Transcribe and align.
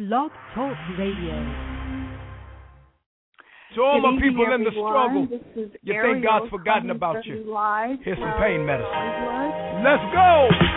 Blog 0.00 0.30
Talk 0.54 0.74
Radio. 0.98 1.36
To 3.74 3.82
all 3.82 4.00
Good 4.00 4.14
my 4.14 4.22
people 4.22 4.44
evening, 4.44 4.60
in 4.60 4.64
the 4.64 4.70
struggle, 4.70 5.28
you 5.82 5.92
Ariel 5.92 6.14
think 6.14 6.24
God's 6.24 6.48
forgotten 6.48 6.88
about 6.88 7.26
you. 7.26 7.44
Here's 8.02 8.16
some 8.16 8.32
pain 8.40 8.64
medicine. 8.64 9.84
Let's 9.84 10.00
go! 10.14 10.69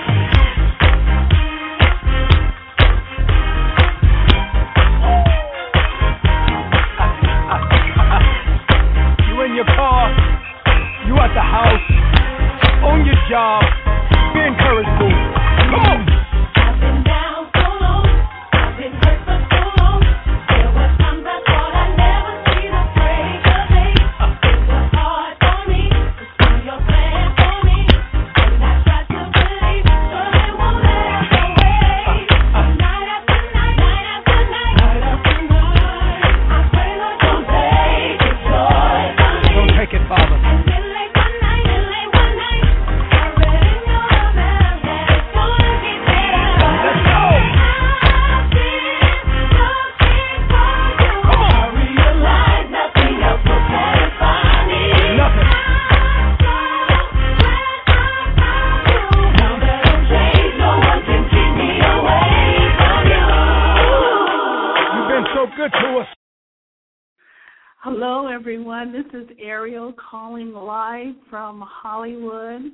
Everyone. 68.84 69.04
This 69.12 69.22
is 69.22 69.38
Ariel 69.42 69.94
calling 69.94 70.54
live 70.54 71.16
from 71.30 71.64
Hollywood 71.66 72.72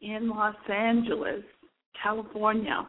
in 0.00 0.28
Los 0.28 0.56
Angeles, 0.70 1.42
California. 2.00 2.88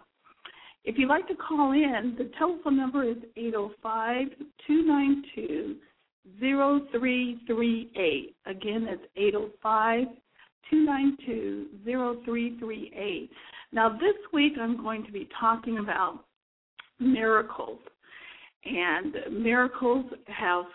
If 0.83 0.97
you'd 0.97 1.09
like 1.09 1.27
to 1.27 1.35
call 1.35 1.71
in, 1.73 2.15
the 2.17 2.31
telephone 2.37 2.77
number 2.77 3.03
is 3.03 3.17
805 3.37 4.27
292 4.67 5.75
0338. 6.39 8.35
Again, 8.45 8.85
that's 8.85 9.01
805 9.15 10.07
292 10.69 11.67
0338. 11.85 13.29
Now, 13.71 13.89
this 13.89 14.15
week 14.33 14.53
I'm 14.59 14.81
going 14.81 15.05
to 15.05 15.11
be 15.11 15.29
talking 15.39 15.77
about 15.77 16.25
miracles. 16.99 17.79
And 18.63 19.15
miracles 19.43 20.05
have 20.27 20.65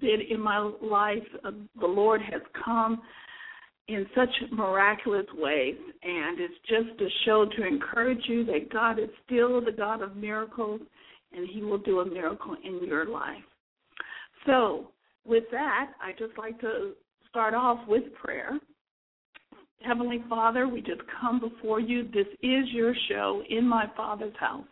been 0.00 0.20
in 0.30 0.40
my 0.40 0.58
life. 0.82 1.18
Uh, 1.44 1.50
the 1.80 1.86
Lord 1.86 2.20
has 2.30 2.42
come 2.64 3.00
in 3.88 4.06
such 4.14 4.28
miraculous 4.52 5.26
ways, 5.34 5.76
and 6.02 6.38
it's 6.38 6.54
just 6.68 7.00
a 7.00 7.08
show 7.24 7.46
to 7.56 7.66
encourage 7.66 8.20
you 8.26 8.44
that 8.44 8.70
God 8.70 8.98
is 8.98 9.08
still 9.24 9.64
the 9.64 9.72
God 9.72 10.02
of 10.02 10.14
miracles, 10.14 10.80
and 11.32 11.48
He 11.48 11.62
will 11.62 11.78
do 11.78 12.00
a 12.00 12.06
miracle 12.06 12.54
in 12.62 12.86
your 12.86 13.06
life. 13.06 13.42
So, 14.46 14.88
with 15.24 15.44
that, 15.52 15.92
I 16.02 16.12
just 16.12 16.36
like 16.38 16.60
to 16.60 16.92
start 17.28 17.54
off 17.54 17.86
with 17.88 18.02
prayer. 18.14 18.58
Heavenly 19.82 20.22
Father, 20.28 20.66
we 20.68 20.80
just 20.80 21.02
come 21.20 21.40
before 21.40 21.80
you. 21.80 22.04
This 22.04 22.26
is 22.42 22.64
your 22.72 22.94
show 23.08 23.42
in 23.48 23.66
my 23.66 23.86
Father's 23.96 24.34
house. 24.38 24.66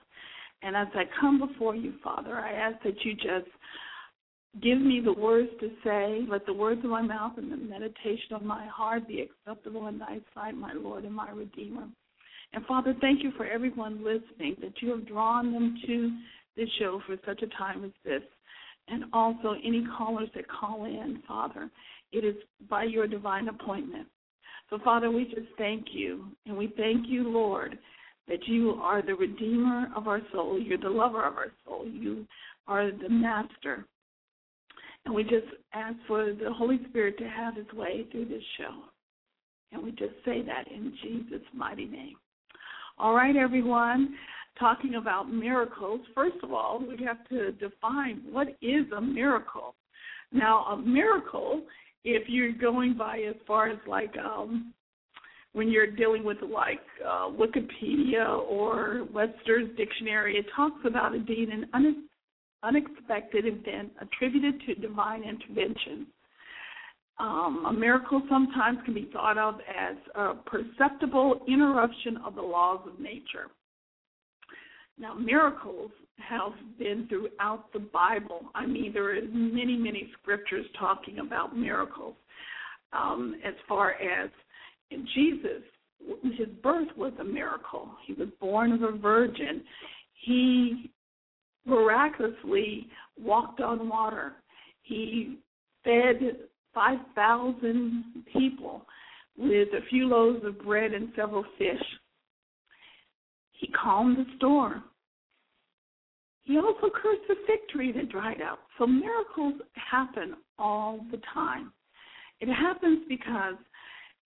And 0.62 0.76
as 0.76 0.88
I 0.94 1.04
come 1.20 1.38
before 1.38 1.76
you, 1.76 1.94
Father, 2.02 2.34
I 2.36 2.52
ask 2.52 2.82
that 2.82 3.04
you 3.04 3.14
just 3.14 3.48
give 4.62 4.80
me 4.80 5.00
the 5.04 5.12
words 5.12 5.50
to 5.60 5.70
say. 5.84 6.24
Let 6.28 6.46
the 6.46 6.52
words 6.52 6.84
of 6.84 6.90
my 6.90 7.02
mouth 7.02 7.32
and 7.36 7.50
the 7.50 7.56
meditation 7.56 8.34
of 8.34 8.42
my 8.42 8.66
heart 8.66 9.06
be 9.08 9.20
acceptable 9.20 9.86
in 9.88 9.98
thy 9.98 10.18
sight, 10.34 10.56
my 10.56 10.72
Lord 10.72 11.04
and 11.04 11.14
my 11.14 11.30
Redeemer. 11.30 11.84
And 12.52 12.64
Father, 12.66 12.94
thank 13.00 13.22
you 13.22 13.32
for 13.36 13.44
everyone 13.44 14.04
listening, 14.04 14.56
that 14.60 14.80
you 14.80 14.90
have 14.90 15.06
drawn 15.06 15.52
them 15.52 15.76
to 15.86 16.10
this 16.56 16.68
show 16.78 17.00
for 17.06 17.16
such 17.26 17.42
a 17.42 17.48
time 17.56 17.84
as 17.84 17.90
this. 18.04 18.22
And 18.88 19.04
also 19.12 19.54
any 19.64 19.84
callers 19.98 20.28
that 20.34 20.44
call 20.48 20.84
in, 20.84 21.22
Father, 21.26 21.68
it 22.12 22.24
is 22.24 22.36
by 22.70 22.84
your 22.84 23.06
divine 23.06 23.48
appointment. 23.48 24.06
So, 24.70 24.78
Father, 24.84 25.10
we 25.10 25.24
just 25.24 25.48
thank 25.58 25.86
you. 25.92 26.26
And 26.46 26.56
we 26.56 26.72
thank 26.76 27.08
you, 27.08 27.28
Lord, 27.28 27.78
that 28.28 28.46
you 28.46 28.70
are 28.82 29.02
the 29.02 29.14
redeemer 29.14 29.88
of 29.94 30.08
our 30.08 30.20
soul. 30.32 30.60
You're 30.60 30.78
the 30.78 30.88
lover 30.88 31.24
of 31.24 31.34
our 31.34 31.52
soul. 31.64 31.86
You 31.86 32.26
are 32.68 32.90
the 32.90 33.08
master. 33.08 33.84
And 35.06 35.14
we 35.14 35.22
just 35.22 35.46
ask 35.72 35.96
for 36.08 36.32
the 36.32 36.52
Holy 36.52 36.80
Spirit 36.90 37.16
to 37.18 37.28
have 37.28 37.54
his 37.54 37.72
way 37.72 38.06
through 38.10 38.26
this 38.26 38.42
show. 38.58 38.74
And 39.72 39.82
we 39.82 39.92
just 39.92 40.14
say 40.24 40.42
that 40.42 40.64
in 40.68 40.92
Jesus' 41.00 41.46
mighty 41.54 41.86
name. 41.86 42.16
All 42.98 43.14
right, 43.14 43.36
everyone. 43.36 44.16
Talking 44.58 44.96
about 44.96 45.30
miracles, 45.30 46.00
first 46.14 46.36
of 46.42 46.52
all, 46.52 46.80
we 46.80 47.04
have 47.04 47.28
to 47.28 47.52
define 47.52 48.22
what 48.30 48.48
is 48.60 48.90
a 48.96 49.00
miracle. 49.00 49.74
Now, 50.32 50.64
a 50.64 50.76
miracle, 50.76 51.62
if 52.04 52.28
you're 52.28 52.52
going 52.52 52.96
by 52.96 53.18
as 53.28 53.36
far 53.46 53.68
as 53.68 53.78
like 53.86 54.14
um, 54.18 54.72
when 55.52 55.68
you're 55.68 55.90
dealing 55.90 56.24
with 56.24 56.38
like 56.42 56.80
uh, 57.06 57.28
Wikipedia 57.28 58.38
or 58.48 59.06
Webster's 59.12 59.68
dictionary, 59.76 60.36
it 60.36 60.46
talks 60.56 60.80
about 60.84 61.14
it 61.14 61.26
being 61.26 61.50
an 61.52 61.66
unexpected 62.66 63.46
event 63.46 63.92
attributed 64.00 64.60
to 64.66 64.74
divine 64.74 65.22
intervention. 65.22 66.06
Um, 67.18 67.64
a 67.66 67.72
miracle 67.72 68.20
sometimes 68.28 68.78
can 68.84 68.92
be 68.92 69.08
thought 69.12 69.38
of 69.38 69.54
as 69.60 69.96
a 70.14 70.34
perceptible 70.34 71.40
interruption 71.48 72.18
of 72.18 72.34
the 72.34 72.42
laws 72.42 72.80
of 72.86 73.00
nature. 73.00 73.48
Now, 74.98 75.14
miracles 75.14 75.90
have 76.18 76.52
been 76.78 77.06
throughout 77.08 77.72
the 77.72 77.78
Bible. 77.78 78.46
I 78.54 78.66
mean, 78.66 78.92
there 78.92 79.16
are 79.16 79.20
many, 79.30 79.76
many 79.76 80.10
scriptures 80.20 80.66
talking 80.78 81.18
about 81.18 81.56
miracles. 81.56 82.14
Um, 82.92 83.36
as 83.44 83.54
far 83.68 83.92
as 83.92 84.30
Jesus, 85.14 85.62
his 86.22 86.48
birth 86.62 86.88
was 86.96 87.12
a 87.20 87.24
miracle. 87.24 87.90
He 88.06 88.14
was 88.14 88.28
born 88.40 88.72
of 88.72 88.82
a 88.82 88.92
virgin. 88.92 89.62
He 90.24 90.90
miraculously 91.66 92.88
walked 93.20 93.60
on 93.60 93.88
water. 93.88 94.32
He 94.82 95.38
fed 95.84 96.36
5,000 96.74 98.24
people 98.32 98.86
with 99.36 99.68
a 99.68 99.84
few 99.90 100.06
loaves 100.06 100.44
of 100.44 100.62
bread 100.62 100.92
and 100.92 101.08
several 101.16 101.44
fish. 101.58 101.82
He 103.52 103.68
calmed 103.68 104.18
the 104.18 104.26
storm. 104.36 104.84
He 106.44 106.58
also 106.58 106.90
cursed 106.94 107.22
the 107.28 107.34
fig 107.46 107.68
tree 107.70 107.92
that 107.92 108.08
dried 108.08 108.40
up. 108.40 108.60
So 108.78 108.86
miracles 108.86 109.54
happen 109.74 110.34
all 110.58 111.04
the 111.10 111.20
time. 111.34 111.72
It 112.40 112.48
happens 112.48 113.00
because 113.08 113.54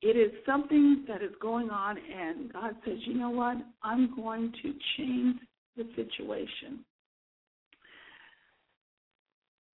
it 0.02 0.16
is 0.16 0.32
something 0.44 1.04
that 1.08 1.22
is 1.22 1.32
going 1.40 1.70
on, 1.70 1.96
and 1.96 2.52
God 2.52 2.74
says, 2.84 2.98
you 3.04 3.14
know 3.14 3.30
what? 3.30 3.56
I'm 3.82 4.14
going 4.16 4.52
to 4.62 4.74
change 4.96 5.36
the 5.76 5.84
situation. 5.94 6.84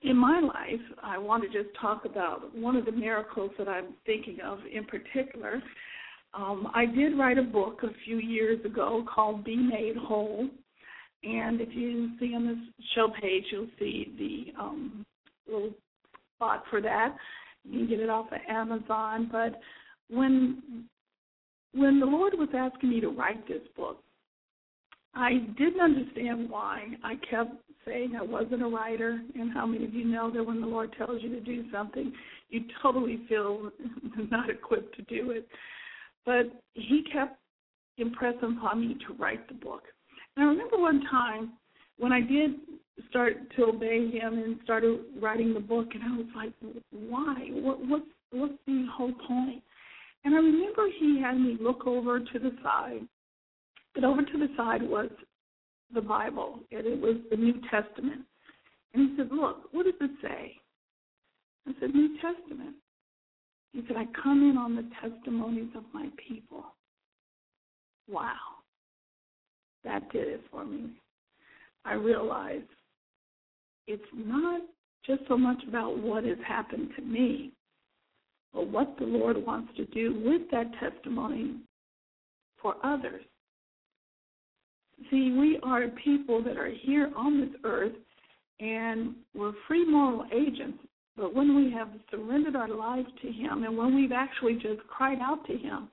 In 0.02 0.16
my 0.16 0.40
life, 0.40 0.80
I 1.02 1.18
want 1.18 1.42
to 1.42 1.48
just 1.48 1.74
talk 1.80 2.04
about 2.04 2.54
one 2.54 2.76
of 2.76 2.84
the 2.84 2.92
miracles 2.92 3.50
that 3.58 3.68
I'm 3.68 3.94
thinking 4.04 4.38
of 4.44 4.58
in 4.70 4.84
particular. 4.84 5.62
Um, 6.34 6.68
I 6.74 6.84
did 6.84 7.18
write 7.18 7.38
a 7.38 7.42
book 7.42 7.80
a 7.82 7.88
few 8.04 8.18
years 8.18 8.62
ago 8.64 9.04
called 9.12 9.44
Be 9.44 9.56
Made 9.56 9.96
Whole. 9.96 10.48
And 11.24 11.60
if 11.60 11.70
you 11.72 12.10
see 12.20 12.34
on 12.34 12.46
this 12.46 12.86
show 12.94 13.08
page, 13.20 13.44
you'll 13.50 13.68
see 13.78 14.12
the 14.18 14.62
um, 14.62 15.04
little 15.46 15.70
spot 16.36 16.64
for 16.70 16.80
that. 16.82 17.16
You 17.64 17.80
can 17.80 17.88
get 17.88 18.00
it 18.00 18.10
off 18.10 18.26
of 18.30 18.38
Amazon. 18.48 19.28
But 19.32 19.60
when 20.08 20.84
when 21.74 22.00
the 22.00 22.06
Lord 22.06 22.34
was 22.38 22.48
asking 22.54 22.90
me 22.90 23.00
to 23.00 23.08
write 23.08 23.46
this 23.48 23.62
book, 23.76 24.02
I 25.14 25.38
didn't 25.58 25.80
understand 25.80 26.48
why. 26.48 26.86
I 27.02 27.14
kept 27.28 27.54
saying 27.86 28.16
I 28.18 28.22
wasn't 28.22 28.62
a 28.62 28.66
writer, 28.66 29.20
and 29.34 29.52
how 29.52 29.66
many 29.66 29.84
of 29.84 29.94
you 29.94 30.04
know 30.04 30.30
that 30.30 30.44
when 30.44 30.60
the 30.60 30.66
Lord 30.66 30.94
tells 30.96 31.22
you 31.22 31.30
to 31.30 31.40
do 31.40 31.64
something, 31.72 32.12
you 32.50 32.64
totally 32.82 33.20
feel 33.28 33.70
not 34.30 34.50
equipped 34.50 34.96
to 34.96 35.02
do 35.02 35.30
it. 35.30 35.48
But 36.24 36.46
He 36.74 37.04
kept 37.12 37.38
impressing 37.98 38.56
upon 38.58 38.80
me 38.80 38.96
to 39.06 39.14
write 39.14 39.46
the 39.48 39.54
book. 39.54 39.82
And 40.36 40.44
I 40.44 40.48
remember 40.48 40.78
one 40.78 41.02
time 41.10 41.52
when 41.98 42.12
I 42.12 42.20
did 42.20 42.56
start 43.10 43.36
to 43.56 43.64
obey 43.64 44.10
him 44.10 44.38
and 44.38 44.58
started 44.64 45.00
writing 45.20 45.54
the 45.54 45.60
book 45.60 45.88
and 45.94 46.02
I 46.02 46.16
was 46.16 46.26
like, 46.34 46.52
why? 46.90 47.48
What 47.50 47.86
what's 47.86 48.06
what's 48.32 48.54
the 48.66 48.86
whole 48.92 49.12
point? 49.26 49.62
And 50.24 50.34
I 50.34 50.38
remember 50.38 50.86
he 50.98 51.20
had 51.20 51.38
me 51.38 51.56
look 51.60 51.86
over 51.86 52.18
to 52.20 52.38
the 52.38 52.52
side. 52.62 53.02
And 53.94 54.04
over 54.04 54.22
to 54.22 54.38
the 54.38 54.48
side 54.56 54.82
was 54.82 55.08
the 55.94 56.00
Bible 56.00 56.60
and 56.70 56.86
it 56.86 57.00
was 57.00 57.16
the 57.30 57.36
New 57.36 57.54
Testament. 57.70 58.22
And 58.94 59.10
he 59.10 59.16
said, 59.16 59.28
Look, 59.30 59.68
what 59.72 59.84
does 59.84 59.94
it 60.00 60.10
say? 60.22 60.52
I 61.68 61.72
said, 61.80 61.94
New 61.94 62.16
Testament. 62.16 62.76
He 63.72 63.82
said, 63.86 63.96
I 63.96 64.06
come 64.22 64.48
in 64.48 64.56
on 64.56 64.74
the 64.74 64.88
testimonies 65.02 65.70
of 65.76 65.84
my 65.92 66.08
people. 66.28 66.64
Wow. 68.08 68.36
That 69.84 70.10
did 70.12 70.28
it 70.28 70.40
for 70.50 70.64
me. 70.64 70.90
I 71.84 71.94
realized 71.94 72.64
it's 73.86 74.02
not 74.14 74.62
just 75.06 75.22
so 75.28 75.36
much 75.36 75.62
about 75.68 75.98
what 75.98 76.24
has 76.24 76.38
happened 76.46 76.90
to 76.96 77.02
me, 77.02 77.52
but 78.52 78.68
what 78.68 78.96
the 78.98 79.04
Lord 79.04 79.44
wants 79.44 79.72
to 79.76 79.84
do 79.86 80.20
with 80.24 80.50
that 80.50 80.72
testimony 80.80 81.56
for 82.60 82.74
others. 82.82 83.22
See, 85.10 85.32
we 85.32 85.58
are 85.62 85.88
people 86.02 86.42
that 86.42 86.56
are 86.56 86.70
here 86.82 87.10
on 87.16 87.40
this 87.40 87.60
earth 87.64 87.92
and 88.60 89.14
we're 89.34 89.52
free 89.68 89.84
moral 89.84 90.24
agents. 90.32 90.78
But 91.16 91.34
when 91.34 91.56
we 91.56 91.72
have 91.72 91.88
surrendered 92.10 92.56
our 92.56 92.68
lives 92.68 93.08
to 93.22 93.32
Him 93.32 93.64
and 93.64 93.76
when 93.76 93.94
we've 93.94 94.12
actually 94.12 94.54
just 94.54 94.86
cried 94.88 95.18
out 95.20 95.46
to 95.46 95.56
Him, 95.56 95.88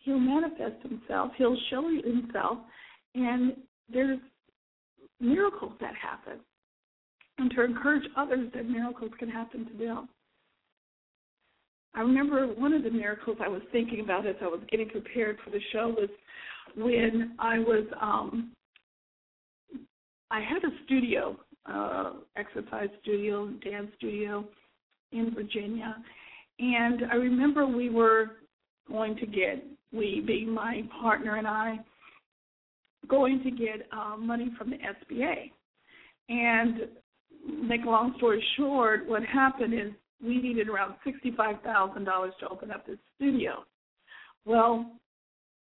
He'll 0.00 0.18
manifest 0.18 0.82
Himself, 0.82 1.32
He'll 1.36 1.58
show 1.70 1.88
Himself, 1.88 2.58
and 3.14 3.54
there's 3.92 4.18
miracles 5.20 5.72
that 5.80 5.94
happen. 5.94 6.40
And 7.38 7.50
to 7.52 7.64
encourage 7.64 8.04
others 8.16 8.50
that 8.54 8.68
miracles 8.68 9.12
can 9.18 9.28
happen 9.28 9.66
to 9.66 9.84
them. 9.84 10.08
I 11.94 12.00
remember 12.00 12.46
one 12.46 12.72
of 12.72 12.82
the 12.82 12.90
miracles 12.90 13.38
I 13.40 13.48
was 13.48 13.62
thinking 13.72 14.00
about 14.00 14.26
as 14.26 14.36
I 14.42 14.46
was 14.46 14.60
getting 14.70 14.88
prepared 14.88 15.38
for 15.44 15.50
the 15.50 15.60
show 15.72 15.88
was 15.88 16.08
when 16.78 17.34
I 17.38 17.58
was 17.58 17.86
um 18.00 18.52
I 20.30 20.40
had 20.40 20.62
a 20.64 20.74
studio, 20.84 21.36
uh 21.66 22.12
exercise 22.36 22.88
studio, 23.02 23.48
dance 23.64 23.88
studio 23.96 24.44
in 25.12 25.34
Virginia. 25.34 25.96
And 26.58 27.02
I 27.10 27.14
remember 27.14 27.66
we 27.66 27.88
were 27.88 28.32
going 28.88 29.16
to 29.16 29.26
get 29.26 29.64
we 29.92 30.22
being 30.26 30.50
my 30.52 30.82
partner 31.00 31.36
and 31.36 31.46
I 31.46 31.78
going 33.08 33.42
to 33.42 33.50
get 33.50 33.86
uh, 33.92 34.16
money 34.16 34.50
from 34.58 34.70
the 34.70 34.76
SBA. 34.76 35.50
And 36.28 36.88
make 37.68 37.84
a 37.84 37.88
long 37.88 38.14
story 38.18 38.44
short, 38.56 39.08
what 39.08 39.24
happened 39.24 39.72
is 39.72 39.92
we 40.22 40.40
needed 40.40 40.68
around 40.68 40.94
sixty-five 41.04 41.62
thousand 41.62 42.04
dollars 42.04 42.34
to 42.40 42.48
open 42.48 42.70
up 42.70 42.86
this 42.86 42.98
studio. 43.16 43.64
Well, 44.44 44.90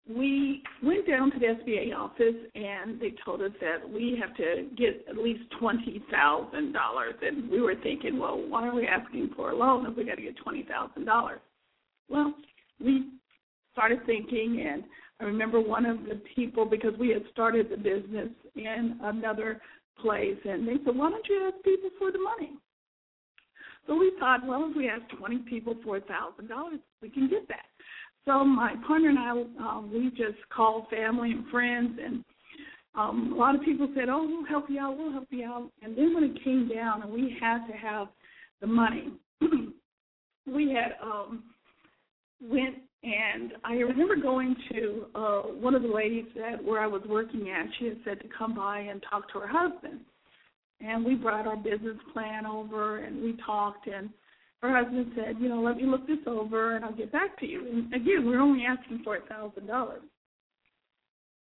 we 0.08 0.62
went 0.82 1.06
down 1.06 1.30
to 1.32 1.38
the 1.38 1.46
SBA 1.46 1.94
office 1.94 2.34
and 2.54 3.00
they 3.00 3.12
told 3.24 3.42
us 3.42 3.50
that 3.60 3.88
we 3.88 4.18
have 4.20 4.34
to 4.36 4.68
get 4.76 5.04
at 5.08 5.16
least 5.16 5.42
twenty 5.58 6.02
thousand 6.10 6.72
dollars, 6.72 7.14
and 7.22 7.50
we 7.50 7.60
were 7.60 7.74
thinking, 7.82 8.18
well, 8.18 8.42
why 8.48 8.66
are 8.68 8.74
we 8.74 8.86
asking 8.86 9.30
for 9.36 9.50
a 9.50 9.56
loan 9.56 9.86
if 9.86 9.96
we 9.96 10.04
got 10.04 10.16
to 10.16 10.22
get 10.22 10.36
twenty 10.38 10.62
thousand 10.62 11.04
dollars? 11.04 11.40
Well, 12.08 12.34
we 12.82 13.08
started 13.72 14.04
thinking, 14.06 14.66
and 14.66 14.84
I 15.20 15.24
remember 15.24 15.60
one 15.60 15.84
of 15.84 15.98
the 16.04 16.20
people 16.34 16.64
because 16.64 16.94
we 16.98 17.10
had 17.10 17.22
started 17.32 17.68
the 17.70 17.76
business 17.76 18.28
in 18.56 18.98
another 19.02 19.60
place, 20.00 20.38
and 20.44 20.66
they 20.66 20.76
said, 20.84 20.96
why 20.96 21.10
don't 21.10 21.26
you 21.28 21.52
ask 21.52 21.62
people 21.64 21.90
for 21.98 22.10
the 22.10 22.18
money? 22.18 22.52
So 23.86 23.96
we 23.96 24.12
thought, 24.18 24.46
well, 24.46 24.68
if 24.70 24.76
we 24.76 24.88
ask 24.88 25.02
20 25.16 25.38
people 25.38 25.74
for 25.82 25.96
a 25.96 26.00
$1,000, 26.00 26.78
we 27.02 27.10
can 27.10 27.28
get 27.28 27.48
that. 27.48 27.66
So 28.28 28.44
my 28.44 28.74
partner 28.86 29.08
and 29.08 29.18
I, 29.18 29.30
um, 29.30 29.90
we 29.90 30.10
just 30.10 30.38
called 30.54 30.84
family 30.90 31.32
and 31.32 31.48
friends, 31.48 31.98
and 32.04 32.22
um, 32.94 33.32
a 33.32 33.36
lot 33.36 33.54
of 33.54 33.62
people 33.62 33.88
said, 33.94 34.10
oh, 34.10 34.22
we'll 34.22 34.44
help 34.44 34.66
you 34.68 34.78
out, 34.78 34.98
we'll 34.98 35.12
help 35.12 35.28
you 35.30 35.46
out. 35.46 35.70
And 35.80 35.96
then 35.96 36.14
when 36.14 36.24
it 36.24 36.44
came 36.44 36.68
down 36.68 37.02
and 37.02 37.10
we 37.10 37.38
had 37.40 37.66
to 37.66 37.72
have 37.72 38.08
the 38.60 38.66
money, 38.66 39.12
we 40.46 40.74
had 40.74 40.96
um, 41.02 41.44
went 42.42 42.76
and 43.02 43.52
I 43.64 43.74
remember 43.74 44.16
going 44.16 44.56
to 44.72 45.06
uh, 45.14 45.40
one 45.42 45.74
of 45.74 45.82
the 45.82 45.88
ladies 45.88 46.26
that 46.36 46.62
where 46.62 46.80
I 46.80 46.86
was 46.86 47.02
working 47.08 47.48
at. 47.48 47.66
She 47.78 47.86
had 47.86 47.98
said 48.04 48.20
to 48.20 48.28
come 48.36 48.54
by 48.56 48.80
and 48.80 49.02
talk 49.08 49.32
to 49.32 49.38
her 49.38 49.46
husband 49.48 50.00
and 50.80 51.04
we 51.04 51.14
brought 51.14 51.46
our 51.46 51.56
business 51.56 51.96
plan 52.12 52.44
over 52.44 52.98
and 52.98 53.22
we 53.22 53.36
talked 53.46 53.86
and 53.86 54.10
her 54.62 54.76
husband 54.76 55.12
said, 55.14 55.36
you 55.38 55.48
know, 55.48 55.60
let 55.60 55.76
me 55.76 55.84
look 55.86 56.06
this 56.06 56.18
over 56.26 56.74
and 56.74 56.84
I'll 56.84 56.92
get 56.92 57.12
back 57.12 57.38
to 57.40 57.46
you. 57.46 57.66
And 57.68 57.94
again, 57.94 58.26
we're 58.26 58.40
only 58.40 58.64
asking 58.64 59.02
for 59.04 59.16
a 59.16 59.20
thousand 59.22 59.66
dollars. 59.66 60.02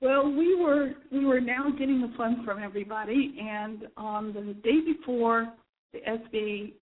Well, 0.00 0.30
we 0.30 0.54
were 0.54 0.92
we 1.10 1.24
were 1.24 1.40
now 1.40 1.70
getting 1.70 2.00
the 2.02 2.12
funds 2.16 2.40
from 2.44 2.62
everybody, 2.62 3.36
and 3.40 3.86
on 3.96 4.32
the 4.34 4.54
day 4.62 4.80
before 4.84 5.52
the 5.92 6.00
SBA 6.00 6.72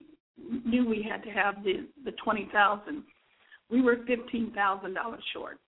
knew 0.65 0.89
we 0.89 1.07
had 1.09 1.23
to 1.23 1.31
have 1.31 1.63
the 1.63 1.87
the 2.05 2.13
twenty 2.25 2.49
thousand, 2.53 3.05
we 3.71 3.83
were 3.83 3.99
fifteen 4.07 4.53
thousand 4.53 4.95
dollars 4.95 5.23
short. 5.33 5.59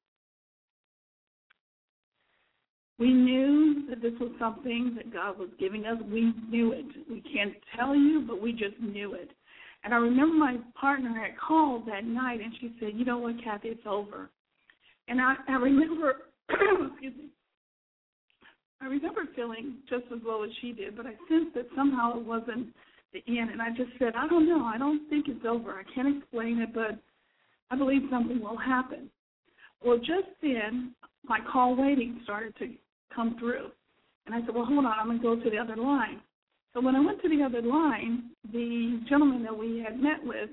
We 2.98 3.12
knew 3.12 3.86
that 3.90 4.00
this 4.00 4.14
was 4.18 4.32
something 4.38 4.94
that 4.96 5.12
God 5.12 5.38
was 5.38 5.50
giving 5.60 5.84
us. 5.84 5.98
We 6.10 6.32
knew 6.48 6.72
it. 6.72 6.86
We 7.08 7.20
can't 7.20 7.54
tell 7.76 7.94
you, 7.94 8.24
but 8.26 8.40
we 8.40 8.52
just 8.52 8.80
knew 8.80 9.12
it. 9.12 9.30
And 9.86 9.94
I 9.94 9.98
remember 9.98 10.34
my 10.34 10.56
partner 10.74 11.10
had 11.10 11.38
called 11.38 11.86
that 11.86 12.04
night 12.04 12.40
and 12.40 12.52
she 12.60 12.74
said, 12.80 12.90
You 12.96 13.04
know 13.04 13.18
what, 13.18 13.36
Kathy, 13.44 13.68
it's 13.68 13.86
over. 13.86 14.30
And 15.06 15.20
I, 15.20 15.36
I 15.48 15.52
remember 15.52 16.16
excuse 16.50 17.14
me. 17.16 17.28
I 18.82 18.86
remember 18.86 19.22
feeling 19.36 19.76
just 19.88 20.06
as 20.12 20.18
low 20.26 20.42
as 20.42 20.50
she 20.60 20.72
did, 20.72 20.96
but 20.96 21.06
I 21.06 21.12
sensed 21.28 21.54
that 21.54 21.68
somehow 21.76 22.18
it 22.18 22.26
wasn't 22.26 22.74
the 23.12 23.22
end. 23.28 23.50
And 23.50 23.62
I 23.62 23.68
just 23.70 23.90
said, 24.00 24.14
I 24.16 24.26
don't 24.26 24.48
know. 24.48 24.64
I 24.64 24.76
don't 24.76 25.08
think 25.08 25.26
it's 25.28 25.46
over. 25.48 25.70
I 25.74 25.84
can't 25.94 26.18
explain 26.18 26.58
it, 26.58 26.74
but 26.74 26.98
I 27.70 27.76
believe 27.76 28.02
something 28.10 28.40
will 28.40 28.58
happen. 28.58 29.08
Well, 29.84 29.98
just 29.98 30.28
then, 30.42 30.96
my 31.22 31.38
call 31.52 31.76
waiting 31.76 32.18
started 32.24 32.56
to 32.58 32.72
come 33.14 33.36
through. 33.38 33.68
And 34.26 34.34
I 34.34 34.40
said, 34.40 34.52
well, 34.52 34.64
hold 34.64 34.84
on, 34.84 34.98
I'm 34.98 35.06
going 35.06 35.18
to 35.18 35.22
go 35.22 35.44
to 35.44 35.48
the 35.48 35.58
other 35.58 35.76
line. 35.76 36.20
So 36.76 36.82
when 36.82 36.94
I 36.94 37.00
went 37.00 37.22
to 37.22 37.28
the 37.30 37.42
other 37.42 37.62
line, 37.62 38.32
the 38.52 39.00
gentleman 39.08 39.42
that 39.44 39.56
we 39.56 39.78
had 39.78 39.98
met 39.98 40.22
with, 40.22 40.50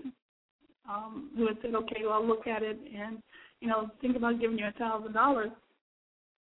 um, 0.87 1.29
who 1.35 1.47
had 1.47 1.57
said, 1.61 1.75
okay, 1.75 2.03
well, 2.03 2.13
I'll 2.13 2.25
look 2.25 2.47
at 2.47 2.63
it 2.63 2.79
and, 2.97 3.21
you 3.59 3.67
know, 3.67 3.91
think 3.99 4.15
about 4.15 4.39
giving 4.39 4.57
you 4.57 4.65
a 4.65 4.79
thousand 4.79 5.11
dollars. 5.11 5.49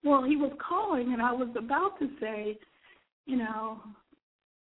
Well, 0.03 0.25
he 0.25 0.35
was 0.35 0.53
calling, 0.67 1.12
and 1.12 1.21
I 1.21 1.31
was 1.31 1.49
about 1.59 1.99
to 1.99 2.09
say, 2.19 2.57
you 3.27 3.37
know, 3.37 3.83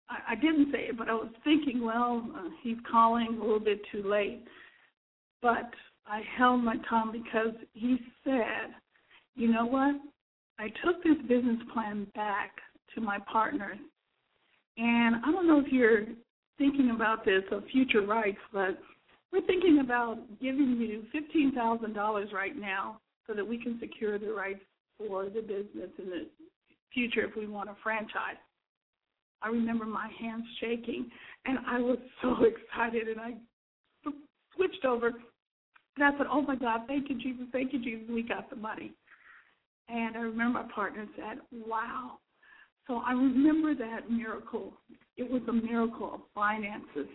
I, 0.09 0.31
I 0.33 0.35
didn't 0.35 0.71
say 0.71 0.85
it, 0.89 0.97
but 0.97 1.09
I 1.09 1.13
was 1.13 1.29
thinking, 1.43 1.85
well, 1.85 2.27
uh, 2.35 2.49
he's 2.63 2.77
calling 2.89 3.37
a 3.39 3.43
little 3.43 3.59
bit 3.59 3.81
too 3.91 4.01
late. 4.01 4.43
But 5.43 5.69
I 6.07 6.23
held 6.35 6.63
my 6.63 6.77
tongue 6.89 7.11
because 7.11 7.53
he 7.73 7.99
said, 8.23 8.73
you 9.35 9.51
know 9.51 9.67
what? 9.67 9.93
I 10.57 10.69
took 10.83 11.03
this 11.03 11.21
business 11.27 11.59
plan 11.71 12.07
back 12.15 12.49
to 12.95 13.01
my 13.01 13.19
partners. 13.31 13.77
And 14.77 15.17
I 15.17 15.31
don't 15.31 15.47
know 15.47 15.59
if 15.59 15.71
you're 15.71 16.05
thinking 16.57 16.91
about 16.91 17.25
this 17.25 17.43
of 17.51 17.63
future 17.71 18.01
rights, 18.01 18.39
but 18.51 18.79
we're 19.31 19.45
thinking 19.45 19.79
about 19.79 20.17
giving 20.41 20.77
you 20.79 21.03
$15,000 21.13 22.33
right 22.33 22.55
now 22.55 22.99
so 23.27 23.33
that 23.33 23.47
we 23.47 23.57
can 23.57 23.79
secure 23.79 24.19
the 24.19 24.31
rights 24.31 24.61
for 24.97 25.25
the 25.25 25.41
business 25.41 25.89
in 25.97 26.09
the 26.09 26.27
future 26.93 27.25
if 27.25 27.35
we 27.35 27.47
want 27.47 27.69
a 27.69 27.75
franchise. 27.81 28.37
I 29.41 29.49
remember 29.49 29.85
my 29.85 30.09
hands 30.19 30.45
shaking, 30.59 31.09
and 31.45 31.57
I 31.67 31.79
was 31.79 31.97
so 32.21 32.35
excited, 32.43 33.07
and 33.09 33.19
I 33.19 33.33
switched 34.55 34.85
over. 34.85 35.07
And 35.95 36.05
I 36.05 36.17
said, 36.17 36.27
"Oh 36.31 36.41
my 36.41 36.55
God, 36.55 36.81
thank 36.87 37.09
you, 37.09 37.19
Jesus, 37.19 37.45
thank 37.51 37.73
you, 37.73 37.79
Jesus, 37.79 38.07
we 38.09 38.23
got 38.23 38.49
the 38.49 38.55
money." 38.55 38.93
And 39.89 40.15
I 40.15 40.21
remember 40.21 40.63
my 40.63 40.73
partner 40.73 41.05
said, 41.15 41.39
Wow. 41.51 42.19
So 42.87 42.97
I 42.97 43.13
remember 43.13 43.73
that 43.75 44.09
miracle. 44.09 44.73
It 45.17 45.29
was 45.29 45.41
a 45.47 45.53
miracle 45.53 46.15
of 46.15 46.21
finances. 46.35 47.07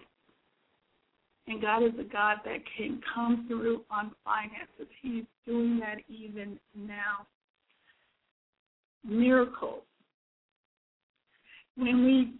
And 1.47 1.63
God 1.63 1.83
is 1.83 1.93
a 1.99 2.05
God 2.05 2.39
that 2.45 2.59
can 2.77 3.01
come 3.15 3.47
through 3.49 3.83
on 3.91 4.13
finances. 4.25 4.87
He's 5.03 5.25
doing 5.47 5.81
that 5.81 5.97
even 6.09 6.59
now. 6.75 7.27
Miracles. 9.05 9.83
When 11.77 12.05
we 12.05 12.35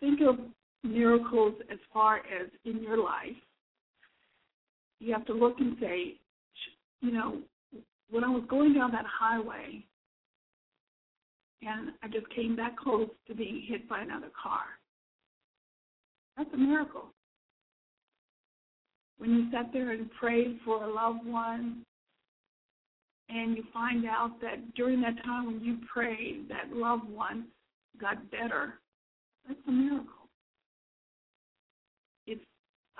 think 0.00 0.20
of 0.26 0.38
miracles 0.82 1.54
as 1.70 1.78
far 1.92 2.18
as 2.18 2.48
in 2.64 2.82
your 2.82 3.02
life, 3.02 3.36
you 5.00 5.12
have 5.12 5.26
to 5.26 5.32
look 5.32 5.60
and 5.60 5.76
say, 5.80 6.14
you 7.00 7.12
know, 7.12 7.38
when 8.10 8.24
I 8.24 8.28
was 8.28 8.42
going 8.48 8.74
down 8.74 8.90
that 8.92 9.04
highway, 9.06 9.84
and 11.62 11.90
I 12.02 12.08
just 12.08 12.28
came 12.34 12.56
that 12.56 12.76
close 12.76 13.08
to 13.26 13.34
being 13.34 13.62
hit 13.66 13.88
by 13.88 14.00
another 14.00 14.30
car. 14.40 14.62
That's 16.36 16.50
a 16.54 16.56
miracle. 16.56 17.06
When 19.18 19.30
you 19.30 19.50
sat 19.52 19.72
there 19.72 19.90
and 19.90 20.08
prayed 20.12 20.60
for 20.64 20.84
a 20.84 20.92
loved 20.92 21.26
one, 21.26 21.84
and 23.28 23.56
you 23.56 23.64
find 23.74 24.06
out 24.06 24.40
that 24.40 24.74
during 24.74 25.00
that 25.02 25.22
time 25.24 25.46
when 25.46 25.60
you 25.60 25.78
prayed, 25.92 26.48
that 26.48 26.74
loved 26.74 27.08
one 27.08 27.46
got 28.00 28.30
better, 28.30 28.74
that's 29.46 29.60
a 29.66 29.70
miracle. 29.70 30.28
It's 32.26 32.40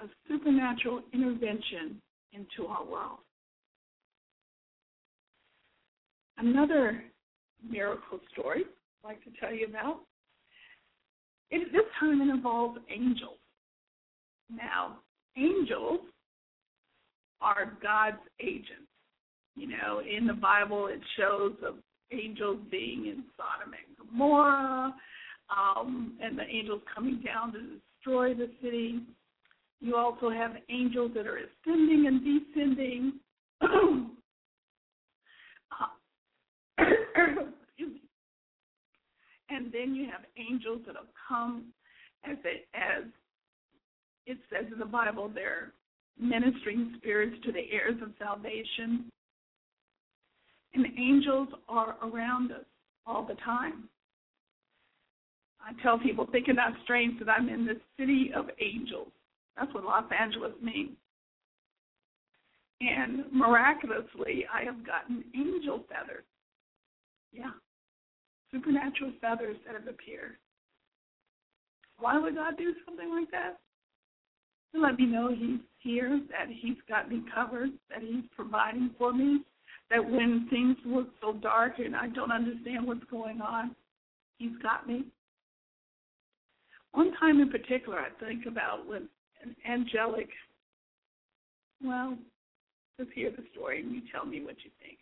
a 0.03 0.07
supernatural 0.29 1.03
intervention 1.15 2.01
into 2.33 2.69
our 2.69 2.85
world. 2.85 3.19
Another 6.37 7.05
miracle 7.69 8.21
story 8.33 8.65
I'd 9.05 9.09
like 9.09 9.25
to 9.25 9.31
tell 9.41 9.53
you 9.53 9.67
about. 9.67 10.01
It, 11.51 11.73
this 11.73 11.83
time 11.99 12.21
it 12.21 12.29
involves 12.29 12.79
angels. 12.91 13.39
Now, 14.51 14.99
angels 15.37 16.01
are 17.41 17.77
God's 17.83 18.17
agents. 18.41 18.89
You 19.57 19.69
know, 19.69 20.01
in 20.01 20.27
the 20.27 20.35
Bible 20.35 20.87
it 20.87 21.01
shows 21.17 21.55
of 21.67 21.77
angels 22.13 22.59
being 22.71 23.07
in 23.07 23.25
Sodom 23.37 23.75
and 23.75 24.11
Gomorrah, 24.11 24.95
um, 25.51 26.17
and 26.23 26.39
the 26.39 26.45
angels 26.45 26.83
coming 26.95 27.21
down 27.25 27.53
to 27.53 27.59
destroy 27.99 28.35
the 28.35 28.51
city. 28.63 29.01
You 29.81 29.97
also 29.97 30.31
have 30.31 30.53
angels 30.69 31.13
that 31.15 31.27
are 31.27 31.39
ascending 31.39 32.07
and 32.07 32.21
descending. 32.55 33.13
Uh. 36.79 36.85
And 39.51 39.73
then 39.73 39.95
you 39.95 40.07
have 40.07 40.23
angels 40.37 40.83
that 40.87 40.97
have 40.97 41.07
come 41.29 41.67
as 42.25 42.37
it, 42.45 42.69
as 42.75 43.05
it 44.27 44.39
says 44.51 44.71
in 44.73 44.79
the 44.79 44.85
Bible, 44.85 45.31
they're 45.33 45.73
ministering 46.21 46.95
spirits 46.99 47.37
to 47.45 47.53
the 47.53 47.71
heirs 47.73 47.97
of 48.03 48.11
salvation. 48.19 49.11
And 50.75 50.87
angels 50.99 51.49
are 51.69 51.97
around 52.03 52.53
us 52.53 52.65
all 53.07 53.27
the 53.27 53.37
time. 53.37 53.89
I 55.61 55.73
tell 55.83 55.99
people, 55.99 56.27
think 56.31 56.49
it 56.49 56.57
strange 56.85 57.19
that 57.19 57.29
I'm 57.29 57.49
in 57.49 57.67
the 57.67 57.81
city 57.99 58.31
of 58.35 58.47
angels. 58.61 59.09
That's 59.57 59.73
what 59.75 59.85
Los 59.85 60.05
Angeles 60.19 60.53
means. 60.63 60.97
And 62.81 63.25
miraculously, 63.33 64.45
I 64.53 64.65
have 64.65 64.87
gotten 64.87 65.25
angel 65.35 65.85
feathers. 65.89 66.25
Yeah. 67.33 67.51
Supernatural 68.53 69.13
feathers 69.21 69.57
that 69.67 69.75
have 69.75 69.89
appeared. 69.89 70.37
Why 71.99 72.19
would 72.19 72.35
God 72.35 72.57
do 72.57 72.75
something 72.87 73.11
like 73.11 73.31
that? 73.31 73.59
To 74.75 74.81
let 74.81 74.99
me 74.99 75.07
know 75.07 75.29
He's 75.35 75.61
here, 75.79 76.21
that 76.31 76.49
He's 76.49 76.77
got 76.89 77.11
me 77.11 77.23
covered, 77.35 77.71
that 77.91 78.01
He's 78.03 78.25
providing 78.35 78.91
for 78.99 79.13
me, 79.13 79.43
that 79.91 80.05
when 80.05 80.47
things 80.51 80.77
look 80.85 81.09
so 81.21 81.33
dark 81.35 81.79
and 81.79 81.97
I 81.97 82.09
don't 82.09 82.33
understand 82.33 82.87
what's 82.87 83.05
going 83.11 83.41
on, 83.41 83.75
He's 84.39 84.57
got 84.63 84.87
me. 84.87 85.05
One 86.93 87.13
time 87.19 87.41
in 87.41 87.51
particular, 87.51 87.99
I 87.99 88.25
think 88.25 88.47
about 88.47 88.87
when 88.87 89.09
an 89.43 89.55
angelic, 89.69 90.29
well, 91.83 92.17
just 92.99 93.13
hear 93.13 93.31
the 93.31 93.45
story 93.53 93.81
and 93.81 93.93
you 93.93 94.03
tell 94.13 94.25
me 94.25 94.43
what 94.43 94.57
you 94.65 94.71
think. 94.81 94.99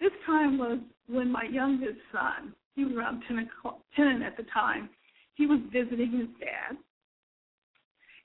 This 0.00 0.12
time 0.24 0.56
was 0.58 0.78
when 1.08 1.30
my 1.30 1.44
youngest 1.44 1.98
son, 2.10 2.54
he 2.74 2.84
was 2.84 2.94
around 2.94 3.22
10, 3.28 3.38
o'clock- 3.38 3.82
10 3.94 4.22
at 4.22 4.36
the 4.36 4.44
time, 4.44 4.88
he 5.34 5.46
was 5.46 5.60
visiting 5.70 6.12
his 6.12 6.28
dad. 6.38 6.76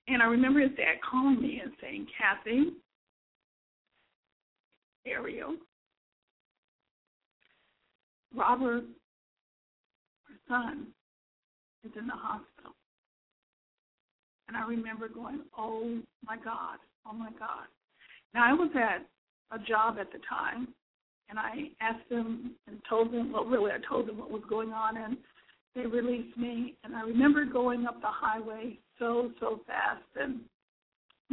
And 0.08 0.22
I 0.22 0.26
remember 0.26 0.60
his 0.60 0.76
dad 0.78 1.02
calling 1.02 1.42
me 1.42 1.60
and 1.60 1.74
saying, 1.82 2.08
Kathy, 2.18 2.74
Ariel, 5.06 5.58
Robert, 8.34 8.84
our 10.30 10.38
son, 10.48 10.88
is 11.84 11.92
in 11.98 12.08
the 12.08 12.14
hospital. 12.14 12.76
And 14.48 14.56
I 14.56 14.66
remember 14.66 15.08
going, 15.08 15.42
oh 15.58 16.02
my 16.24 16.38
God, 16.38 16.78
oh 17.06 17.14
my 17.14 17.32
God. 17.40 17.68
Now 18.34 18.48
I 18.48 18.54
was 18.54 18.70
at 18.76 19.08
a 19.52 19.60
job 19.64 19.98
at 20.00 20.12
the 20.12 20.20
time, 20.30 20.74
and 21.30 21.40
I 21.40 21.72
asked 21.82 22.10
them 22.10 22.52
and 22.68 22.80
told 22.88 23.12
them, 23.12 23.32
well, 23.32 23.46
really, 23.46 23.72
I 23.72 23.78
told 23.88 24.08
them 24.08 24.18
what 24.18 24.32
was 24.32 24.44
going 24.50 24.72
on, 24.72 24.98
and 24.98 25.18
they 25.76 25.86
released 25.86 26.38
me. 26.38 26.76
And 26.84 26.96
I 26.96 27.02
remember 27.02 27.46
going 27.46 27.86
up 27.86 28.00
the 28.02 28.08
highway 28.08 28.78
so, 29.00 29.32
so 29.40 29.62
fast 29.68 30.04
and 30.16 30.42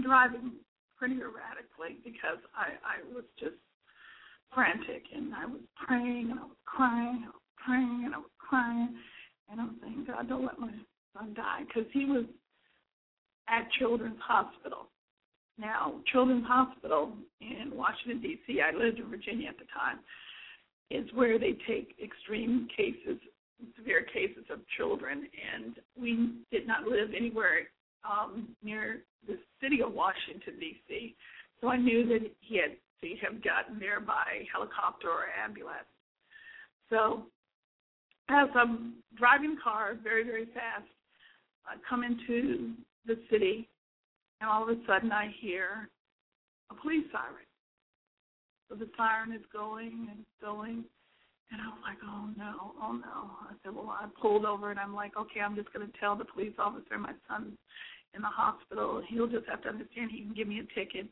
driving 0.02 0.52
pretty 0.96 1.16
erratically 1.16 1.98
because 2.04 2.38
I, 2.56 2.72
I 2.82 3.14
was 3.14 3.24
just 3.38 3.56
frantic, 4.54 5.04
and 5.14 5.34
I 5.34 5.46
was 5.46 5.60
praying, 5.86 6.28
and 6.30 6.38
I 6.40 6.44
was 6.44 6.56
crying, 6.64 7.24
I 7.24 7.30
was 7.30 7.42
praying, 7.64 8.02
and 8.04 8.14
I 8.14 8.18
was 8.18 8.30
crying, 8.38 8.88
and 9.50 9.60
I 9.60 9.64
was 9.64 9.74
saying, 9.82 10.04
God, 10.06 10.28
don't 10.28 10.44
let 10.44 10.58
my 10.58 10.70
son 11.16 11.34
die, 11.34 11.62
because 11.66 11.90
he 11.92 12.04
was 12.04 12.24
at 13.48 13.70
Children's 13.78 14.20
Hospital. 14.20 14.88
Now, 15.58 15.94
Children's 16.10 16.46
Hospital 16.46 17.12
in 17.40 17.70
Washington, 17.74 18.20
D.C., 18.22 18.60
I 18.60 18.76
lived 18.76 18.98
in 18.98 19.08
Virginia 19.10 19.48
at 19.48 19.58
the 19.58 19.66
time, 19.72 20.00
is 20.90 21.08
where 21.14 21.38
they 21.38 21.56
take 21.66 21.94
extreme 22.02 22.68
cases, 22.74 23.18
severe 23.76 24.02
cases 24.02 24.44
of 24.50 24.60
children. 24.76 25.26
And 25.54 25.76
we 25.98 26.32
did 26.50 26.66
not 26.66 26.84
live 26.84 27.10
anywhere 27.16 27.68
um, 28.04 28.48
near 28.62 29.02
the 29.26 29.38
city 29.62 29.82
of 29.82 29.92
Washington, 29.92 30.54
D.C., 30.58 31.14
so 31.60 31.68
I 31.68 31.76
knew 31.76 32.06
that 32.08 32.28
he 32.40 32.56
had 32.56 32.72
to 33.02 33.08
have 33.24 33.42
gotten 33.42 33.78
there 33.78 34.00
by 34.00 34.44
helicopter 34.52 35.08
or 35.08 35.26
ambulance. 35.42 35.86
So 36.90 37.26
as 38.28 38.48
I'm 38.54 38.94
driving 39.16 39.54
the 39.54 39.60
car 39.62 39.96
very, 40.02 40.24
very 40.24 40.46
fast, 40.46 40.88
I 41.66 41.76
come 41.88 42.02
into 42.02 42.72
the 43.06 43.16
city 43.30 43.68
and 44.42 44.50
all 44.50 44.64
of 44.64 44.68
a 44.68 44.76
sudden 44.86 45.12
I 45.12 45.32
hear 45.40 45.88
a 46.70 46.74
police 46.74 47.06
siren. 47.12 47.46
So 48.68 48.74
the 48.74 48.88
siren 48.96 49.32
is 49.32 49.46
going 49.52 50.08
and 50.10 50.24
going, 50.40 50.84
and 51.52 51.60
I 51.60 51.66
was 51.68 51.78
like, 51.86 51.98
oh 52.04 52.28
no, 52.36 52.72
oh 52.82 52.92
no. 52.92 53.30
I 53.48 53.54
said, 53.62 53.74
well, 53.74 53.90
I 53.90 54.08
pulled 54.20 54.44
over 54.44 54.70
and 54.70 54.80
I'm 54.80 54.94
like, 54.94 55.16
okay, 55.16 55.40
I'm 55.40 55.54
just 55.54 55.72
going 55.72 55.86
to 55.86 55.92
tell 56.00 56.16
the 56.16 56.24
police 56.24 56.54
officer 56.58 56.98
my 56.98 57.12
son's 57.28 57.56
in 58.14 58.22
the 58.22 58.28
hospital. 58.28 59.00
He'll 59.08 59.28
just 59.28 59.46
have 59.48 59.62
to 59.62 59.68
understand 59.68 60.10
he 60.10 60.22
can 60.22 60.34
give 60.34 60.48
me 60.48 60.60
a 60.60 60.78
ticket. 60.78 61.06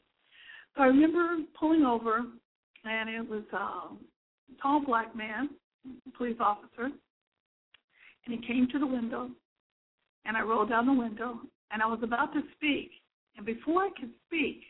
So 0.77 0.83
I 0.83 0.87
remember 0.87 1.37
pulling 1.59 1.85
over, 1.85 2.25
and 2.85 3.11
it 3.11 3.29
was 3.29 3.45
um, 3.53 3.99
a 4.51 4.63
tall 4.63 4.85
black 4.85 5.15
man, 5.15 5.51
police 6.17 6.37
officer, 6.41 6.85
and 6.85 6.95
he 8.27 8.47
came 8.47 8.69
to 8.73 8.79
the 8.79 8.87
window, 8.87 9.31
and 10.25 10.37
I 10.37 10.41
rolled 10.43 10.71
down 10.71 10.87
the 10.87 10.93
window, 10.93 11.41
and 11.71 11.83
I 11.83 11.87
was 11.87 12.01
about 12.03 12.33
to 12.35 12.43
speak, 12.57 12.91
and 13.37 13.47
before 13.47 13.83
I 13.83 13.91
could 13.99 14.11
speak, 14.27 14.63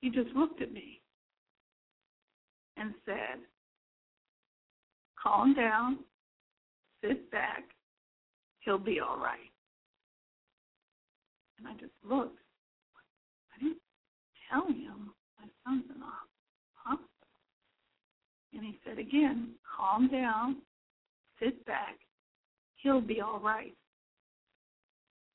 he 0.00 0.10
just 0.10 0.30
looked 0.34 0.62
at 0.62 0.72
me 0.72 1.00
and 2.76 2.94
said, 3.04 3.40
Calm 5.22 5.52
down, 5.54 5.98
sit 7.02 7.30
back, 7.30 7.64
he'll 8.60 8.78
be 8.78 9.00
all 9.00 9.18
right. 9.18 9.50
And 11.58 11.66
I 11.66 11.72
just 11.72 11.92
looked. 12.08 12.38
I 13.52 13.62
didn't 13.62 13.78
tell 14.50 14.66
him 14.68 15.10
my 15.40 15.48
son's 15.64 15.84
in 15.92 15.98
the 16.00 16.06
hospital. 16.74 17.08
And 18.54 18.64
he 18.64 18.78
said 18.86 18.98
again, 18.98 19.50
calm 19.76 20.08
down, 20.08 20.58
sit 21.40 21.64
back, 21.66 21.98
he'll 22.76 23.00
be 23.00 23.20
all 23.20 23.40
right. 23.40 23.74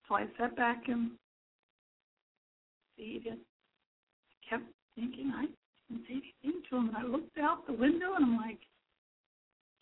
So 0.08 0.16
I 0.16 0.26
sat 0.38 0.56
back 0.56 0.84
and 0.88 1.12
seated. 3.04 3.40
I 3.40 4.50
kept 4.50 4.64
thinking 4.96 5.32
I 5.36 5.46
didn't 5.90 6.06
say 6.08 6.22
anything 6.44 6.62
to 6.70 6.78
him. 6.78 6.90
And 6.90 6.98
I 6.98 7.04
looked 7.04 7.38
out 7.38 7.68
the 7.68 7.74
window 7.74 8.14
and 8.16 8.26
I'm 8.26 8.38
like, 8.38 8.60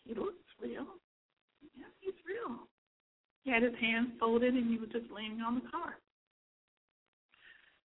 he 0.06 0.14
looks 0.14 0.36
real. 0.62 0.86
Yeah, 1.78 1.86
he's 2.00 2.14
real. 2.26 2.58
He 3.44 3.52
had 3.52 3.64
his 3.64 3.76
hands 3.80 4.10
folded 4.20 4.54
and 4.54 4.70
he 4.70 4.78
was 4.78 4.90
just 4.92 5.12
leaning 5.12 5.42
on 5.42 5.56
the 5.56 5.70
car. 5.70 5.98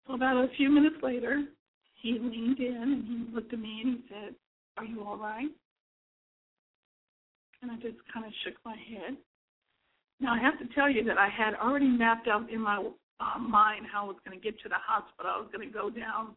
So 0.08 0.14
about 0.14 0.38
a 0.38 0.48
few 0.56 0.70
minutes 0.70 0.98
later, 1.02 1.44
he 1.96 2.14
leaned 2.14 2.60
in 2.60 2.76
and 2.76 3.04
he 3.06 3.36
looked 3.36 3.54
at 3.54 3.60
me 3.60 3.82
and 3.84 3.98
he 3.98 4.04
said, 4.10 4.36
Are 4.78 4.86
you 4.86 5.04
all 5.04 5.18
right? 5.18 5.50
And 7.62 7.72
I 7.72 7.76
just 7.76 7.98
kind 8.14 8.26
of 8.26 8.32
shook 8.44 8.54
my 8.64 8.76
head. 8.76 9.18
Now, 10.20 10.34
I 10.34 10.40
have 10.40 10.58
to 10.60 10.74
tell 10.76 10.90
you 10.90 11.04
that 11.06 11.18
I 11.18 11.28
had 11.28 11.56
already 11.56 11.88
mapped 11.88 12.28
out 12.28 12.50
in 12.50 12.62
my 12.62 12.78
uh, 13.20 13.40
mind 13.40 13.86
how 13.92 14.04
I 14.04 14.08
was 14.08 14.18
going 14.26 14.38
to 14.38 14.44
get 14.44 14.60
to 14.62 14.70
the 14.70 14.76
hospital. 14.76 15.32
I 15.34 15.40
was 15.40 15.50
going 15.54 15.68
to 15.68 15.74
go 15.74 15.90
down 15.90 16.36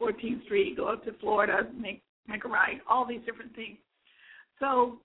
14th 0.00 0.44
Street, 0.44 0.76
go 0.76 0.88
up 0.88 1.04
to 1.04 1.12
Florida, 1.20 1.68
make 1.78 2.02
make 2.28 2.44
a 2.44 2.48
right, 2.48 2.80
all 2.90 3.06
these 3.06 3.20
different 3.24 3.54
things. 3.54 3.78
So 4.58 4.98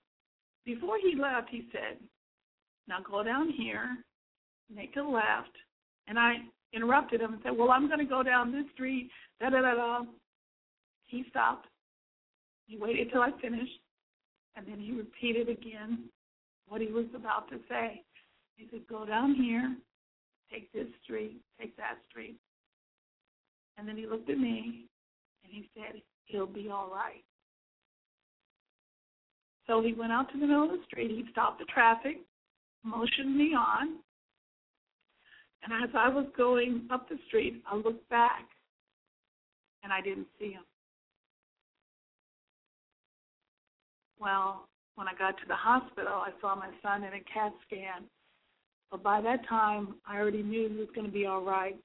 before 0.64 0.96
he 0.98 1.14
left, 1.18 1.48
he 1.50 1.68
said, 1.72 1.98
"Now 2.88 2.98
go 3.00 3.22
down 3.22 3.50
here, 3.50 3.96
make 4.74 4.96
a 4.96 5.02
left." 5.02 5.54
And 6.08 6.18
I 6.18 6.36
interrupted 6.72 7.20
him 7.20 7.34
and 7.34 7.42
said, 7.42 7.56
"Well, 7.56 7.70
I'm 7.70 7.86
going 7.86 8.00
to 8.00 8.04
go 8.04 8.22
down 8.22 8.52
this 8.52 8.70
street." 8.74 9.10
Da 9.40 9.50
da 9.50 9.62
da 9.62 9.74
da. 9.74 10.00
He 11.06 11.24
stopped. 11.30 11.68
He 12.66 12.76
waited 12.76 13.10
till 13.12 13.22
I 13.22 13.30
finished, 13.40 13.80
and 14.56 14.66
then 14.66 14.78
he 14.78 14.92
repeated 14.92 15.48
again 15.48 16.08
what 16.68 16.80
he 16.80 16.88
was 16.88 17.06
about 17.14 17.48
to 17.50 17.58
say. 17.68 18.02
He 18.56 18.66
said, 18.70 18.86
"Go 18.88 19.06
down 19.06 19.34
here, 19.34 19.76
take 20.52 20.70
this 20.72 20.86
street, 21.02 21.40
take 21.58 21.76
that 21.76 21.96
street." 22.08 22.36
And 23.78 23.88
then 23.88 23.96
he 23.96 24.06
looked 24.06 24.28
at 24.28 24.38
me 24.38 24.86
and 25.44 25.52
he 25.52 25.68
said, 25.74 26.02
He'll 26.26 26.46
be 26.46 26.70
all 26.70 26.90
right. 26.90 27.24
So 29.66 29.82
he 29.82 29.92
went 29.92 30.12
out 30.12 30.30
to 30.32 30.38
the 30.38 30.46
middle 30.46 30.64
of 30.64 30.70
the 30.70 30.84
street. 30.86 31.10
He 31.10 31.24
stopped 31.30 31.58
the 31.58 31.64
traffic, 31.66 32.18
motioned 32.84 33.36
me 33.36 33.54
on. 33.54 33.98
And 35.62 35.84
as 35.84 35.90
I 35.96 36.08
was 36.08 36.26
going 36.36 36.88
up 36.90 37.08
the 37.08 37.18
street, 37.28 37.62
I 37.70 37.76
looked 37.76 38.08
back 38.08 38.48
and 39.84 39.92
I 39.92 40.00
didn't 40.00 40.26
see 40.38 40.52
him. 40.52 40.64
Well, 44.18 44.68
when 44.96 45.06
I 45.06 45.14
got 45.18 45.36
to 45.38 45.48
the 45.48 45.54
hospital, 45.54 46.12
I 46.12 46.30
saw 46.40 46.54
my 46.54 46.70
son 46.82 47.04
in 47.04 47.12
a 47.12 47.20
CAT 47.32 47.52
scan. 47.66 48.04
But 48.92 49.02
by 49.02 49.22
that 49.22 49.48
time, 49.48 49.94
I 50.06 50.18
already 50.18 50.42
knew 50.42 50.68
he 50.68 50.76
was 50.76 50.88
going 50.94 51.06
to 51.06 51.12
be 51.12 51.24
all 51.24 51.42
right. 51.42 51.76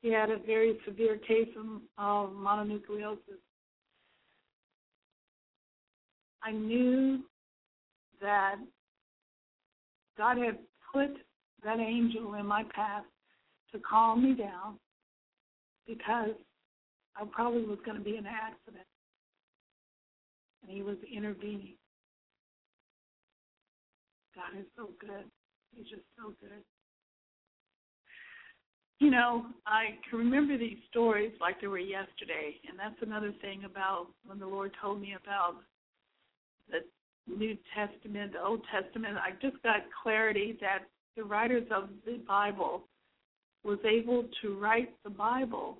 He 0.00 0.10
had 0.10 0.30
a 0.30 0.38
very 0.38 0.78
severe 0.86 1.18
case 1.18 1.48
of, 1.98 2.30
mononucleosis. 2.30 3.18
I 6.42 6.52
knew 6.52 7.20
that 8.22 8.56
God 10.16 10.38
had 10.38 10.58
put 10.92 11.10
that 11.62 11.80
angel 11.80 12.34
in 12.34 12.46
my 12.46 12.64
path 12.74 13.04
to 13.72 13.78
calm 13.80 14.22
me 14.22 14.34
down 14.34 14.78
because 15.86 16.30
I 17.14 17.24
probably 17.30 17.64
was 17.64 17.78
going 17.84 17.98
to 17.98 18.02
be 18.02 18.12
in 18.12 18.26
an 18.26 18.32
accident. 18.32 18.86
And 20.62 20.70
he 20.74 20.82
was 20.82 20.96
intervening. 21.14 21.74
God 24.34 24.58
is 24.58 24.66
so 24.76 24.90
good. 24.98 25.24
He's 25.76 25.86
just 25.88 26.02
so 26.16 26.32
good. 26.40 26.64
You 28.98 29.10
know, 29.10 29.46
I 29.66 29.98
can 30.08 30.18
remember 30.18 30.56
these 30.56 30.78
stories 30.88 31.32
like 31.38 31.60
they 31.60 31.66
were 31.66 31.78
yesterday, 31.78 32.56
and 32.66 32.78
that's 32.78 33.00
another 33.02 33.32
thing 33.42 33.64
about 33.64 34.06
when 34.24 34.38
the 34.38 34.46
Lord 34.46 34.72
told 34.80 35.02
me 35.02 35.14
about 35.22 35.56
the 36.70 36.78
New 37.30 37.58
Testament, 37.76 38.32
the 38.32 38.42
Old 38.42 38.62
Testament. 38.72 39.18
I 39.18 39.32
just 39.42 39.62
got 39.62 39.80
clarity 40.02 40.56
that 40.62 40.84
the 41.14 41.24
writers 41.24 41.64
of 41.70 41.90
the 42.06 42.20
Bible 42.26 42.84
was 43.64 43.78
able 43.84 44.24
to 44.40 44.58
write 44.58 44.94
the 45.04 45.10
Bible 45.10 45.76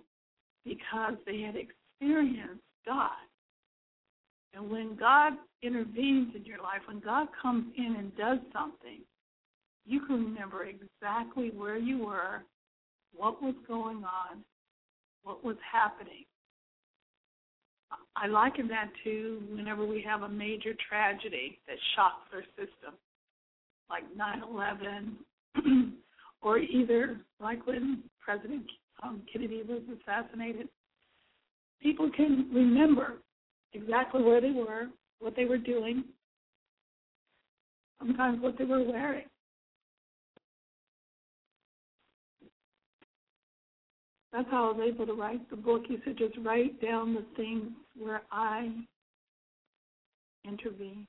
because 0.64 1.14
they 1.24 1.40
had 1.40 1.54
experienced 1.56 2.62
God. 2.84 3.10
And 4.52 4.70
when 4.70 4.96
God 4.96 5.34
intervenes 5.62 6.34
in 6.34 6.44
your 6.44 6.58
life, 6.58 6.80
when 6.86 7.00
God 7.00 7.28
comes 7.40 7.72
in 7.76 7.96
and 7.98 8.16
does 8.16 8.38
something, 8.52 9.00
you 9.86 10.00
can 10.00 10.24
remember 10.24 10.64
exactly 10.64 11.50
where 11.54 11.78
you 11.78 12.04
were, 12.04 12.42
what 13.14 13.42
was 13.42 13.54
going 13.66 13.98
on, 13.98 14.44
what 15.22 15.44
was 15.44 15.56
happening. 15.70 16.24
I 18.16 18.26
liken 18.26 18.66
that 18.68 18.90
to 19.04 19.42
whenever 19.50 19.86
we 19.86 20.02
have 20.02 20.22
a 20.22 20.28
major 20.28 20.72
tragedy 20.88 21.58
that 21.68 21.76
shocks 21.94 22.28
our 22.34 22.42
system, 22.56 22.94
like 23.88 24.04
9 24.16 24.42
11, 24.50 25.92
or 26.42 26.58
either 26.58 27.20
like 27.40 27.64
when 27.66 28.02
President 28.20 28.64
um, 29.02 29.22
Kennedy 29.32 29.62
was 29.68 29.82
assassinated. 30.00 30.68
People 31.80 32.10
can 32.10 32.48
remember 32.52 33.18
exactly 33.72 34.22
where 34.22 34.40
they 34.40 34.50
were, 34.50 34.86
what 35.20 35.36
they 35.36 35.44
were 35.44 35.58
doing, 35.58 36.02
sometimes 37.98 38.40
what 38.40 38.58
they 38.58 38.64
were 38.64 38.82
wearing. 38.82 39.26
That's 44.36 44.50
how 44.50 44.68
I 44.68 44.76
was 44.76 44.86
able 44.86 45.06
to 45.06 45.14
write 45.14 45.48
the 45.48 45.56
book. 45.56 45.84
He 45.88 45.96
said, 46.04 46.18
just 46.18 46.36
write 46.44 46.78
down 46.82 47.14
the 47.14 47.24
things 47.36 47.70
where 47.98 48.20
I 48.30 48.70
intervened. 50.44 51.06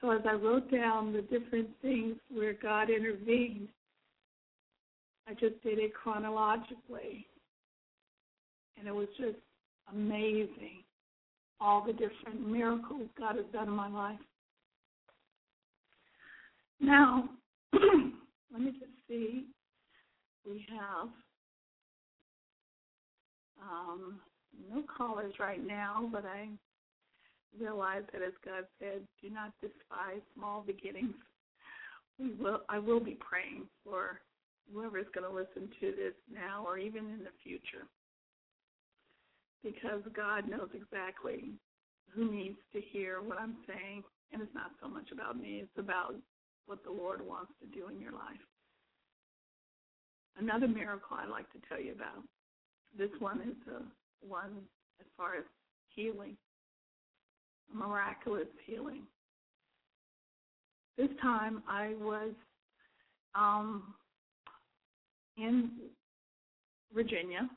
So 0.00 0.10
as 0.10 0.22
I 0.28 0.32
wrote 0.32 0.68
down 0.68 1.12
the 1.12 1.22
different 1.22 1.68
things 1.80 2.16
where 2.28 2.54
God 2.54 2.90
intervened, 2.90 3.68
I 5.28 5.34
just 5.34 5.62
did 5.62 5.78
it 5.78 5.94
chronologically. 5.94 7.24
And 8.76 8.88
it 8.88 8.94
was 8.94 9.06
just 9.16 9.38
amazing 9.92 10.82
all 11.60 11.84
the 11.86 11.92
different 11.92 12.48
miracles 12.48 13.06
God 13.16 13.36
has 13.36 13.44
done 13.52 13.68
in 13.68 13.74
my 13.74 13.88
life. 13.88 14.18
Now, 16.80 17.28
let 17.72 18.60
me 18.60 18.72
just 18.72 18.90
see. 19.06 19.44
We 20.44 20.66
have 20.68 21.10
um, 23.62 24.20
no 24.70 24.82
callers 24.96 25.34
right 25.38 25.64
now, 25.64 26.08
but 26.12 26.24
I 26.24 26.48
realize 27.58 28.02
that 28.12 28.22
as 28.22 28.32
God 28.44 28.64
said, 28.78 29.02
do 29.22 29.30
not 29.30 29.52
despise 29.60 30.22
small 30.34 30.62
beginnings. 30.66 31.14
We 32.18 32.34
will 32.34 32.60
I 32.68 32.78
will 32.78 33.00
be 33.00 33.16
praying 33.18 33.64
for 33.82 34.20
whoever 34.72 34.98
is 34.98 35.06
going 35.14 35.28
to 35.28 35.34
listen 35.34 35.68
to 35.80 35.86
this 35.96 36.14
now 36.32 36.64
or 36.66 36.78
even 36.78 37.04
in 37.10 37.20
the 37.20 37.34
future. 37.42 37.86
Because 39.62 40.00
God 40.14 40.48
knows 40.48 40.68
exactly 40.74 41.52
who 42.14 42.30
needs 42.30 42.58
to 42.72 42.80
hear 42.80 43.20
what 43.22 43.38
I'm 43.38 43.56
saying. 43.66 44.02
And 44.32 44.40
it's 44.42 44.54
not 44.54 44.70
so 44.80 44.88
much 44.88 45.10
about 45.12 45.40
me, 45.40 45.64
it's 45.64 45.78
about 45.78 46.14
what 46.66 46.84
the 46.84 46.90
Lord 46.90 47.26
wants 47.26 47.52
to 47.60 47.66
do 47.66 47.88
in 47.88 48.00
your 48.00 48.12
life. 48.12 48.44
Another 50.38 50.68
miracle 50.68 51.16
I'd 51.18 51.28
like 51.28 51.50
to 51.52 51.58
tell 51.68 51.80
you 51.80 51.92
about. 51.92 52.22
This 52.96 53.10
one 53.18 53.40
is 53.40 53.72
a 53.72 54.26
one 54.26 54.56
as 55.00 55.06
far 55.16 55.34
as 55.34 55.44
healing, 55.94 56.36
miraculous 57.72 58.48
healing. 58.66 59.02
This 60.98 61.08
time 61.22 61.62
I 61.68 61.94
was 62.00 62.32
um, 63.34 63.94
in 65.38 65.70
Virginia, 66.94 67.48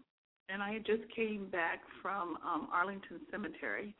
and 0.49 0.61
I 0.61 0.73
had 0.73 0.85
just 0.85 1.03
came 1.15 1.47
back 1.51 1.81
from 2.01 2.37
um, 2.45 2.67
Arlington 2.71 3.19
Cemetery, 3.31 3.95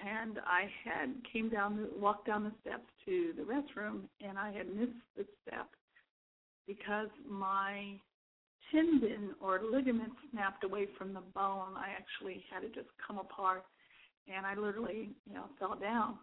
and 0.00 0.38
I 0.46 0.68
had 0.84 1.10
came 1.32 1.48
down, 1.48 1.76
the, 1.76 1.88
walked 2.00 2.26
down 2.26 2.44
the 2.44 2.52
steps 2.62 2.88
to 3.04 3.32
the 3.36 3.42
restroom, 3.42 4.02
and 4.26 4.38
I 4.38 4.52
had 4.52 4.74
missed 4.74 4.92
the 5.16 5.24
step 5.46 5.68
because 6.66 7.08
my 7.28 8.00
tendon 8.70 9.34
or 9.40 9.60
ligament 9.70 10.12
snapped 10.30 10.64
away 10.64 10.86
from 10.98 11.14
the 11.14 11.20
bone. 11.34 11.74
I 11.76 11.88
actually 11.96 12.44
had 12.52 12.64
it 12.64 12.74
just 12.74 12.88
come 13.06 13.18
apart, 13.18 13.64
and 14.32 14.46
I 14.46 14.54
literally, 14.54 15.10
you 15.28 15.34
know, 15.34 15.44
fell 15.58 15.76
down. 15.76 16.18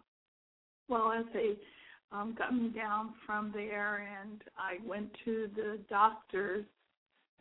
Well, 0.88 1.12
as 1.12 1.24
they 1.32 1.54
um, 2.12 2.34
got 2.36 2.54
me 2.54 2.68
down 2.68 3.14
from 3.24 3.50
there, 3.54 4.06
and 4.22 4.42
I 4.58 4.86
went 4.86 5.10
to 5.24 5.48
the 5.54 5.78
doctors. 5.88 6.64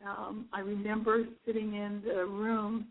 Um, 0.05 0.45
I 0.53 0.61
remember 0.61 1.25
sitting 1.45 1.75
in 1.75 2.01
the 2.05 2.25
room, 2.25 2.87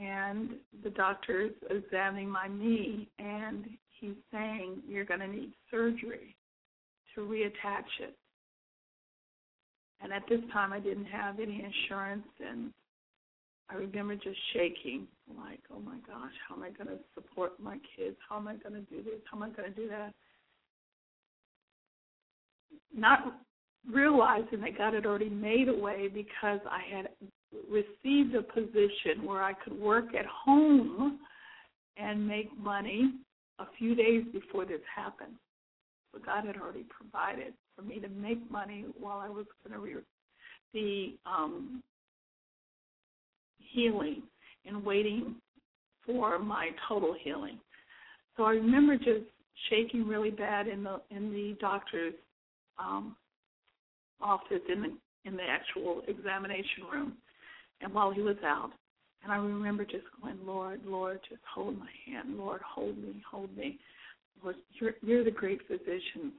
and 0.00 0.50
the 0.82 0.90
doctor's 0.90 1.52
examining 1.68 2.30
my 2.30 2.48
knee, 2.48 3.08
and 3.18 3.66
he's 3.98 4.16
saying, 4.32 4.82
"You're 4.88 5.04
going 5.04 5.20
to 5.20 5.28
need 5.28 5.52
surgery 5.70 6.36
to 7.14 7.22
reattach 7.22 8.00
it." 8.00 8.16
And 10.02 10.12
at 10.12 10.22
this 10.28 10.40
time, 10.52 10.72
I 10.72 10.80
didn't 10.80 11.06
have 11.06 11.40
any 11.40 11.62
insurance, 11.62 12.26
and 12.46 12.72
I 13.68 13.74
remember 13.74 14.16
just 14.16 14.38
shaking, 14.52 15.06
like, 15.36 15.60
oh 15.72 15.80
my 15.80 15.96
gosh, 16.06 16.32
how 16.48 16.56
am 16.56 16.62
I 16.62 16.70
going 16.70 16.88
to 16.88 17.02
support 17.14 17.60
my 17.60 17.76
kids? 17.96 18.16
How 18.28 18.36
am 18.36 18.48
I 18.48 18.56
going 18.56 18.74
to 18.74 18.80
do 18.80 19.02
this? 19.02 19.20
How 19.30 19.36
am 19.36 19.42
I 19.42 19.50
going 19.50 19.72
to 19.72 19.76
do 19.76 19.88
that? 19.88 20.12
Not 22.96 23.40
realizing 23.90 24.60
that 24.62 24.76
God 24.76 24.94
had 24.94 25.06
already 25.06 25.28
made 25.28 25.68
a 25.68 25.76
way 25.76 26.08
because 26.08 26.60
I 26.68 26.80
had 26.94 27.08
received 27.70 28.34
a 28.34 28.42
position 28.42 29.24
where 29.24 29.42
I 29.42 29.52
could 29.52 29.78
work 29.78 30.14
at 30.18 30.26
home 30.26 31.18
and 31.96 32.26
make 32.26 32.56
money 32.58 33.12
a 33.58 33.66
few 33.78 33.94
days 33.94 34.24
before 34.32 34.64
this 34.64 34.80
happened. 34.94 35.34
So 36.12 36.20
God 36.24 36.46
had 36.46 36.56
already 36.56 36.84
provided 36.88 37.52
for 37.80 37.86
me 37.86 37.98
to 38.00 38.08
make 38.08 38.50
money 38.50 38.84
while 38.98 39.18
I 39.18 39.28
was 39.28 39.46
going 39.66 39.78
to 39.78 39.84
re- 39.84 40.02
be 40.72 41.18
um, 41.26 41.82
healing 43.58 44.22
and 44.66 44.84
waiting 44.84 45.36
for 46.06 46.38
my 46.38 46.70
total 46.88 47.14
healing. 47.22 47.58
So 48.36 48.44
I 48.44 48.52
remember 48.52 48.96
just 48.96 49.26
shaking 49.68 50.06
really 50.06 50.30
bad 50.30 50.66
in 50.68 50.82
the 50.82 51.00
in 51.10 51.30
the 51.30 51.56
doctor's 51.60 52.14
um, 52.78 53.16
office 54.20 54.62
in 54.72 54.82
the 54.82 55.28
in 55.28 55.36
the 55.36 55.42
actual 55.42 56.02
examination 56.08 56.84
room, 56.90 57.12
and 57.80 57.92
while 57.92 58.10
he 58.10 58.22
was 58.22 58.36
out, 58.44 58.70
and 59.22 59.32
I 59.32 59.36
remember 59.36 59.84
just 59.84 60.04
going, 60.20 60.38
Lord, 60.46 60.80
Lord, 60.86 61.20
just 61.28 61.42
hold 61.52 61.78
my 61.78 61.90
hand, 62.06 62.38
Lord, 62.38 62.62
hold 62.62 62.96
me, 62.96 63.22
hold 63.30 63.54
me, 63.56 63.78
Lord, 64.42 64.56
you're 64.78 64.94
you're 65.02 65.24
the 65.24 65.30
great 65.30 65.60
physician. 65.66 66.32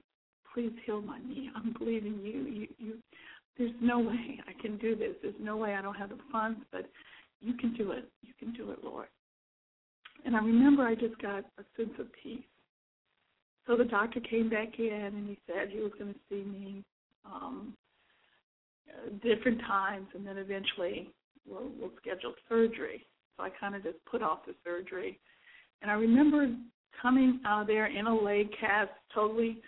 Please 0.53 0.71
heal 0.85 1.01
my 1.01 1.19
knee. 1.19 1.49
I'm 1.55 1.73
believing 1.77 2.19
you. 2.23 2.41
You 2.41 2.67
you. 2.77 2.93
There's 3.57 3.71
no 3.81 3.99
way 3.99 4.39
I 4.47 4.59
can 4.61 4.77
do 4.77 4.95
this. 4.95 5.15
There's 5.21 5.35
no 5.39 5.57
way 5.57 5.75
I 5.75 5.81
don't 5.81 5.95
have 5.95 6.09
the 6.09 6.17
funds, 6.31 6.59
but 6.71 6.89
you 7.41 7.53
can 7.53 7.73
do 7.73 7.91
it. 7.91 8.09
You 8.21 8.33
can 8.39 8.53
do 8.53 8.71
it, 8.71 8.83
Lord. 8.83 9.07
And 10.25 10.35
I 10.35 10.39
remember 10.39 10.83
I 10.83 10.95
just 10.95 11.19
got 11.21 11.43
a 11.57 11.63
sense 11.75 11.93
of 11.99 12.07
peace. 12.21 12.41
So 13.67 13.75
the 13.75 13.85
doctor 13.85 14.19
came 14.19 14.49
back 14.49 14.79
in 14.79 14.91
and 14.91 15.29
he 15.29 15.37
said 15.47 15.69
he 15.69 15.79
was 15.79 15.91
going 15.99 16.13
to 16.13 16.19
see 16.29 16.43
me 16.43 16.83
um, 17.25 17.73
different 19.23 19.59
times, 19.61 20.07
and 20.15 20.25
then 20.25 20.37
eventually 20.37 21.09
we'll, 21.47 21.69
we'll 21.79 21.91
schedule 22.01 22.33
surgery. 22.49 23.05
So 23.37 23.43
I 23.43 23.49
kind 23.49 23.75
of 23.75 23.83
just 23.83 23.97
put 24.09 24.21
off 24.21 24.45
the 24.45 24.53
surgery. 24.63 25.19
And 25.81 25.89
I 25.89 25.95
remember 25.95 26.47
coming 27.01 27.39
out 27.45 27.61
of 27.61 27.67
there 27.67 27.87
in 27.87 28.07
a 28.07 28.15
leg 28.15 28.49
cast, 28.59 28.91
totally 29.13 29.61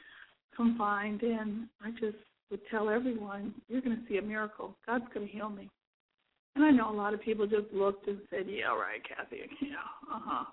confined, 0.56 1.22
and 1.22 1.68
I 1.82 1.92
just 1.92 2.18
would 2.52 2.62
tell 2.70 2.90
everyone, 2.90 3.54
"You're 3.68 3.82
going 3.82 3.98
to 3.98 4.08
see 4.08 4.18
a 4.18 4.22
miracle. 4.22 4.76
God's 4.86 5.06
going 5.14 5.28
to 5.28 5.34
heal 5.34 5.50
me." 5.50 5.70
And 6.56 6.64
I 6.64 6.70
know 6.70 6.92
a 6.92 6.94
lot 6.96 7.14
of 7.14 7.22
people 7.22 7.48
just 7.48 7.72
looked 7.74 8.08
and 8.08 8.20
said, 8.30 8.46
"Yeah, 8.48 8.76
right, 8.76 9.02
Kathy. 9.08 9.50
Yeah, 9.62 10.14
uh 10.14 10.20
huh." 10.24 10.46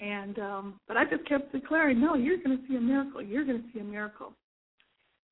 And 0.00 0.38
um, 0.38 0.80
but 0.88 0.96
I 0.96 1.04
just 1.04 1.26
kept 1.28 1.52
declaring, 1.52 2.00
"No, 2.00 2.14
you're 2.14 2.38
going 2.38 2.58
to 2.58 2.68
see 2.68 2.76
a 2.76 2.80
miracle. 2.80 3.22
You're 3.22 3.44
going 3.44 3.62
to 3.62 3.68
see 3.72 3.80
a 3.80 3.84
miracle." 3.84 4.34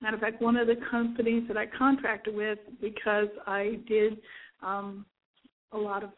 Matter 0.01 0.17
of 0.17 0.23
fact, 0.23 0.41
one 0.41 0.57
of 0.57 0.67
the 0.67 0.77
companies 0.91 1.45
that 1.49 1.59
I 1.59 1.67
contracted 1.67 2.35
with, 2.35 2.59
because 2.81 3.29
I 3.47 3.81
did 3.87 4.19
um, 4.63 5.05
a 5.73 5.79
lot 5.79 6.03
of 6.03 6.11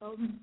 um, 0.00 0.40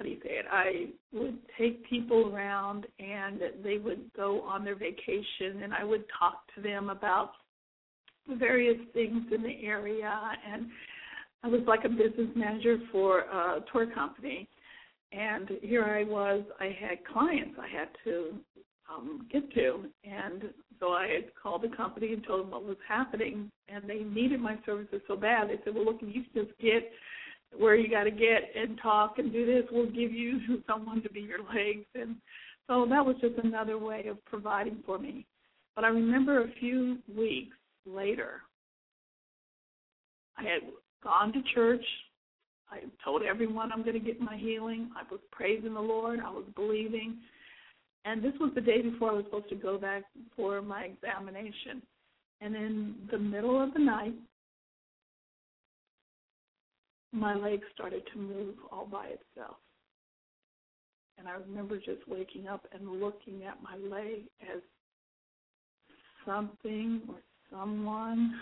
how 0.00 0.04
do 0.04 0.10
you 0.10 0.18
say 0.22 0.30
it? 0.30 0.46
I 0.50 0.86
would 1.12 1.36
take 1.58 1.86
people 1.86 2.32
around 2.34 2.86
and 2.98 3.38
they 3.62 3.76
would 3.76 4.10
go 4.16 4.40
on 4.40 4.64
their 4.64 4.74
vacation, 4.74 5.62
and 5.62 5.74
I 5.74 5.84
would 5.84 6.04
talk 6.18 6.44
to 6.54 6.62
them 6.62 6.88
about 6.88 7.32
various 8.38 8.78
things 8.94 9.24
in 9.30 9.42
the 9.42 9.62
area 9.62 10.10
and 10.50 10.68
I 11.42 11.48
was 11.48 11.60
like 11.66 11.84
a 11.84 11.88
business 11.90 12.28
manager 12.34 12.78
for 12.90 13.20
a 13.20 13.62
tour 13.72 13.86
company, 13.94 14.48
and 15.12 15.50
here 15.62 15.84
I 15.84 16.04
was. 16.04 16.44
I 16.60 16.76
had 16.78 17.04
clients 17.10 17.56
I 17.58 17.66
had 17.66 17.88
to 18.04 18.34
um, 18.92 19.26
get 19.32 19.50
to, 19.54 19.84
and 20.04 20.44
so 20.78 20.92
I 20.92 21.08
had 21.08 21.24
called 21.42 21.62
the 21.62 21.74
company 21.74 22.12
and 22.12 22.22
told 22.26 22.42
them 22.42 22.50
what 22.50 22.64
was 22.64 22.76
happening, 22.86 23.50
and 23.70 23.88
they 23.88 24.00
needed 24.00 24.38
my 24.38 24.58
services 24.66 25.00
so 25.08 25.16
bad. 25.16 25.48
They 25.48 25.58
said, 25.64 25.74
"Well, 25.74 25.86
look, 25.86 26.00
you 26.02 26.24
just 26.34 26.50
get 26.60 26.90
where 27.56 27.74
you 27.74 27.90
got 27.90 28.04
to 28.04 28.10
get 28.10 28.52
and 28.56 28.78
talk 28.82 29.18
and 29.18 29.32
do 29.32 29.44
this, 29.46 29.64
we'll 29.70 29.86
give 29.86 30.12
you 30.12 30.40
someone 30.66 31.02
to 31.02 31.10
be 31.10 31.20
your 31.20 31.40
legs." 31.54 31.86
And 31.94 32.16
so 32.66 32.86
that 32.88 33.04
was 33.04 33.16
just 33.20 33.38
another 33.42 33.78
way 33.78 34.06
of 34.08 34.24
providing 34.24 34.82
for 34.86 34.98
me. 34.98 35.26
But 35.74 35.84
I 35.84 35.88
remember 35.88 36.42
a 36.42 36.52
few 36.60 36.98
weeks 37.16 37.56
later, 37.86 38.42
I 40.36 40.42
had 40.42 40.62
gone 41.02 41.32
to 41.32 41.42
church. 41.54 41.84
I 42.70 42.80
told 43.04 43.22
everyone 43.22 43.72
I'm 43.72 43.82
going 43.82 43.98
to 43.98 44.04
get 44.04 44.20
my 44.20 44.36
healing. 44.36 44.90
I 44.96 45.02
was 45.10 45.20
praising 45.32 45.74
the 45.74 45.80
Lord. 45.80 46.20
I 46.20 46.30
was 46.30 46.44
believing. 46.54 47.18
And 48.04 48.22
this 48.22 48.32
was 48.40 48.52
the 48.54 48.60
day 48.60 48.80
before 48.80 49.10
I 49.10 49.14
was 49.14 49.24
supposed 49.24 49.48
to 49.50 49.56
go 49.56 49.76
back 49.76 50.04
for 50.36 50.62
my 50.62 50.84
examination. 50.84 51.82
And 52.40 52.54
in 52.54 52.94
the 53.10 53.18
middle 53.18 53.62
of 53.62 53.74
the 53.74 53.80
night, 53.80 54.14
my 57.12 57.34
leg 57.34 57.60
started 57.74 58.02
to 58.12 58.18
move 58.18 58.54
all 58.70 58.86
by 58.86 59.06
itself. 59.06 59.56
And 61.18 61.28
I 61.28 61.32
remember 61.32 61.76
just 61.76 62.06
waking 62.08 62.48
up 62.48 62.66
and 62.72 63.00
looking 63.00 63.44
at 63.44 63.62
my 63.62 63.76
leg 63.76 64.22
as 64.42 64.62
something 66.24 67.02
or 67.08 67.16
someone 67.50 68.34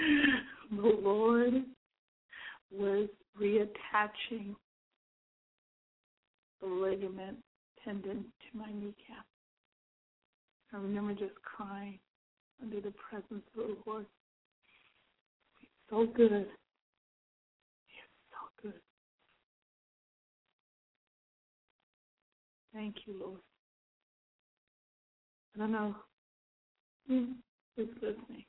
the 0.70 0.98
Lord 1.02 1.64
was 2.70 3.08
reattaching 3.40 4.54
the 6.60 6.66
ligament 6.66 7.38
tendon 7.84 8.24
to 8.40 8.58
my 8.58 8.66
kneecap. 8.72 9.24
I 10.72 10.78
remember 10.78 11.12
just 11.12 11.34
crying 11.42 11.98
under 12.62 12.80
the 12.80 12.92
presence 13.08 13.44
of 13.58 13.66
the 13.66 13.76
Lord. 13.86 14.06
So 15.90 16.06
good. 16.14 16.46
He's 17.86 18.10
so 18.30 18.62
good. 18.62 18.74
Thank 22.76 22.96
you, 23.06 23.14
Lord. 23.18 23.40
I 25.54 25.58
don't 25.60 25.72
know 25.72 25.94
who 27.08 27.28
is 27.78 27.88
listening. 28.02 28.44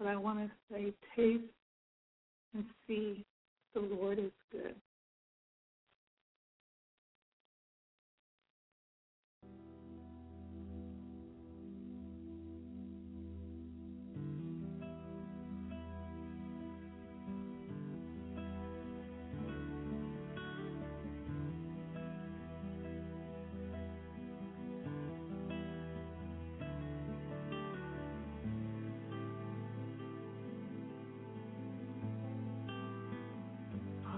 But 0.00 0.08
I 0.08 0.16
want 0.16 0.40
to 0.40 0.50
say, 0.68 0.92
taste 1.14 1.44
and 2.54 2.64
see 2.88 3.24
the 3.72 3.82
Lord 3.82 4.18
is 4.18 4.32
good. 4.50 4.74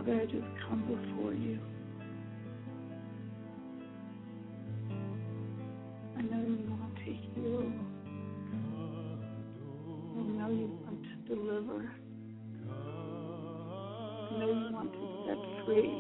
Father, 0.06 0.20
I 0.20 0.24
just 0.26 0.46
come 0.68 0.82
before 0.82 1.34
you. 1.34 1.58
I 6.16 6.22
know 6.22 6.42
you 6.46 6.58
want 6.70 6.94
to 6.96 7.02
heal. 7.02 7.72
I 10.12 10.22
know 10.38 10.50
you 10.50 10.68
want 10.84 11.02
to 11.02 11.34
deliver. 11.34 11.90
I 12.70 14.38
know 14.38 14.46
you 14.46 14.68
want 14.72 14.90
to 14.92 14.98
set 15.26 15.40
free 15.66 15.94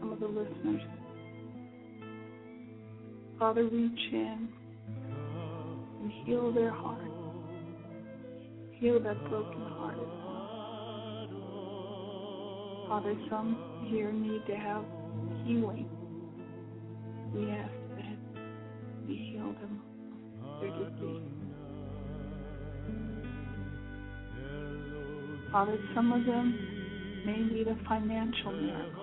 some 0.00 0.08
of 0.12 0.18
the 0.18 0.26
listeners. 0.26 0.82
Father, 3.38 3.62
reach 3.62 4.12
in 4.12 4.48
and 6.02 6.12
heal 6.24 6.52
their 6.52 6.72
heart. 6.72 6.98
Heal 8.72 8.98
that 9.00 9.18
broken 9.28 9.62
hearted 9.62 10.00
one. 10.00 10.27
Father, 12.88 13.14
some 13.28 13.58
here 13.90 14.10
need 14.12 14.46
to 14.46 14.56
have 14.56 14.82
healing. 15.44 15.88
We 17.34 17.50
ask 17.50 17.70
that 17.96 18.16
you 19.06 19.14
heal 19.14 19.52
them 19.60 19.82
of 20.42 20.60
their 20.60 20.70
disease. 20.70 21.22
Father, 25.52 25.78
some 25.94 26.12
of 26.12 26.24
them 26.24 26.58
may 27.26 27.38
need 27.54 27.68
a 27.68 27.76
financial 27.86 28.52
miracle. 28.52 28.97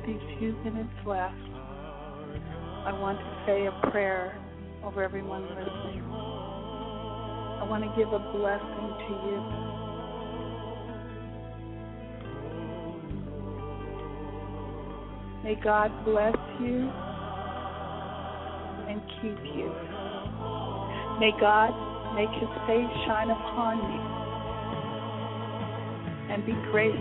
With 0.00 0.06
these 0.06 0.38
few 0.38 0.52
minutes 0.64 0.88
left, 1.06 1.34
I 2.86 2.92
want 2.98 3.18
to 3.18 3.44
say 3.46 3.66
a 3.66 3.90
prayer 3.90 4.38
over 4.84 5.02
everyone 5.02 5.42
listening. 5.42 6.04
I 7.60 7.66
want 7.68 7.84
to 7.84 7.90
give 7.96 8.08
a 8.08 8.18
blessing 8.32 8.96
to 9.04 9.12
you. 9.28 9.40
May 15.44 15.56
God 15.62 15.90
bless 16.04 16.36
you 16.60 16.90
and 18.88 19.00
keep 19.20 19.38
you. 19.54 19.68
May 21.18 21.32
God 21.40 21.74
make 22.14 22.30
his 22.40 22.48
face 22.66 22.92
shine 23.06 23.30
upon 23.30 23.76
you 23.92 24.00
and 26.32 26.46
be 26.46 26.52
gracious 26.70 27.00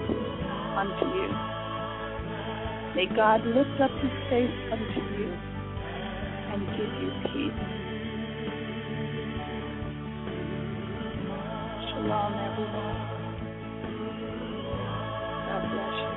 unto 0.76 1.06
you. 1.06 1.59
May 2.96 3.06
God 3.16 3.46
lift 3.46 3.80
up 3.82 3.92
his 4.02 4.12
face 4.30 4.58
unto 4.72 5.00
you 5.18 5.32
and 6.52 6.62
give 6.76 6.92
you 7.02 7.10
peace. 7.30 7.62
Shalom, 11.90 12.34
everyone. 12.34 12.98
God 15.46 15.64
bless 15.72 15.96
you. 16.02 16.12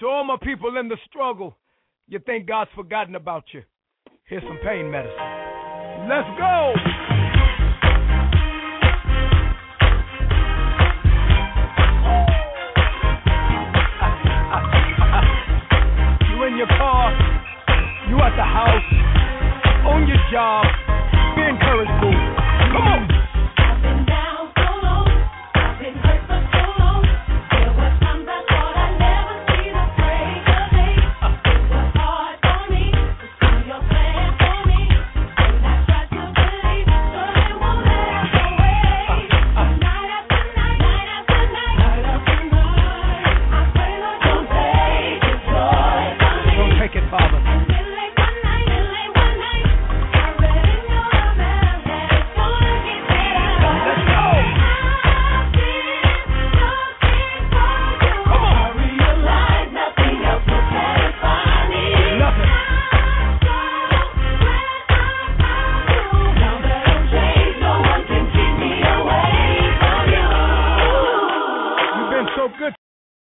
To 0.00 0.04
all 0.06 0.24
my 0.24 0.36
people 0.42 0.76
in 0.78 0.88
the 0.88 0.96
struggle, 1.06 1.56
you 2.08 2.18
think 2.18 2.46
God's 2.46 2.70
forgotten 2.74 3.14
about 3.14 3.44
you. 3.52 3.62
Here's 4.24 4.42
some 4.42 4.58
pain 4.64 4.90
medicine. 4.90 6.08
Let's 6.08 6.28
go! 6.38 6.74
At 18.24 18.32
the 18.40 18.48
house, 18.56 18.88
on 19.84 20.08
your 20.08 20.16
job, 20.32 20.64
be 21.36 21.44
encouraged, 21.44 21.93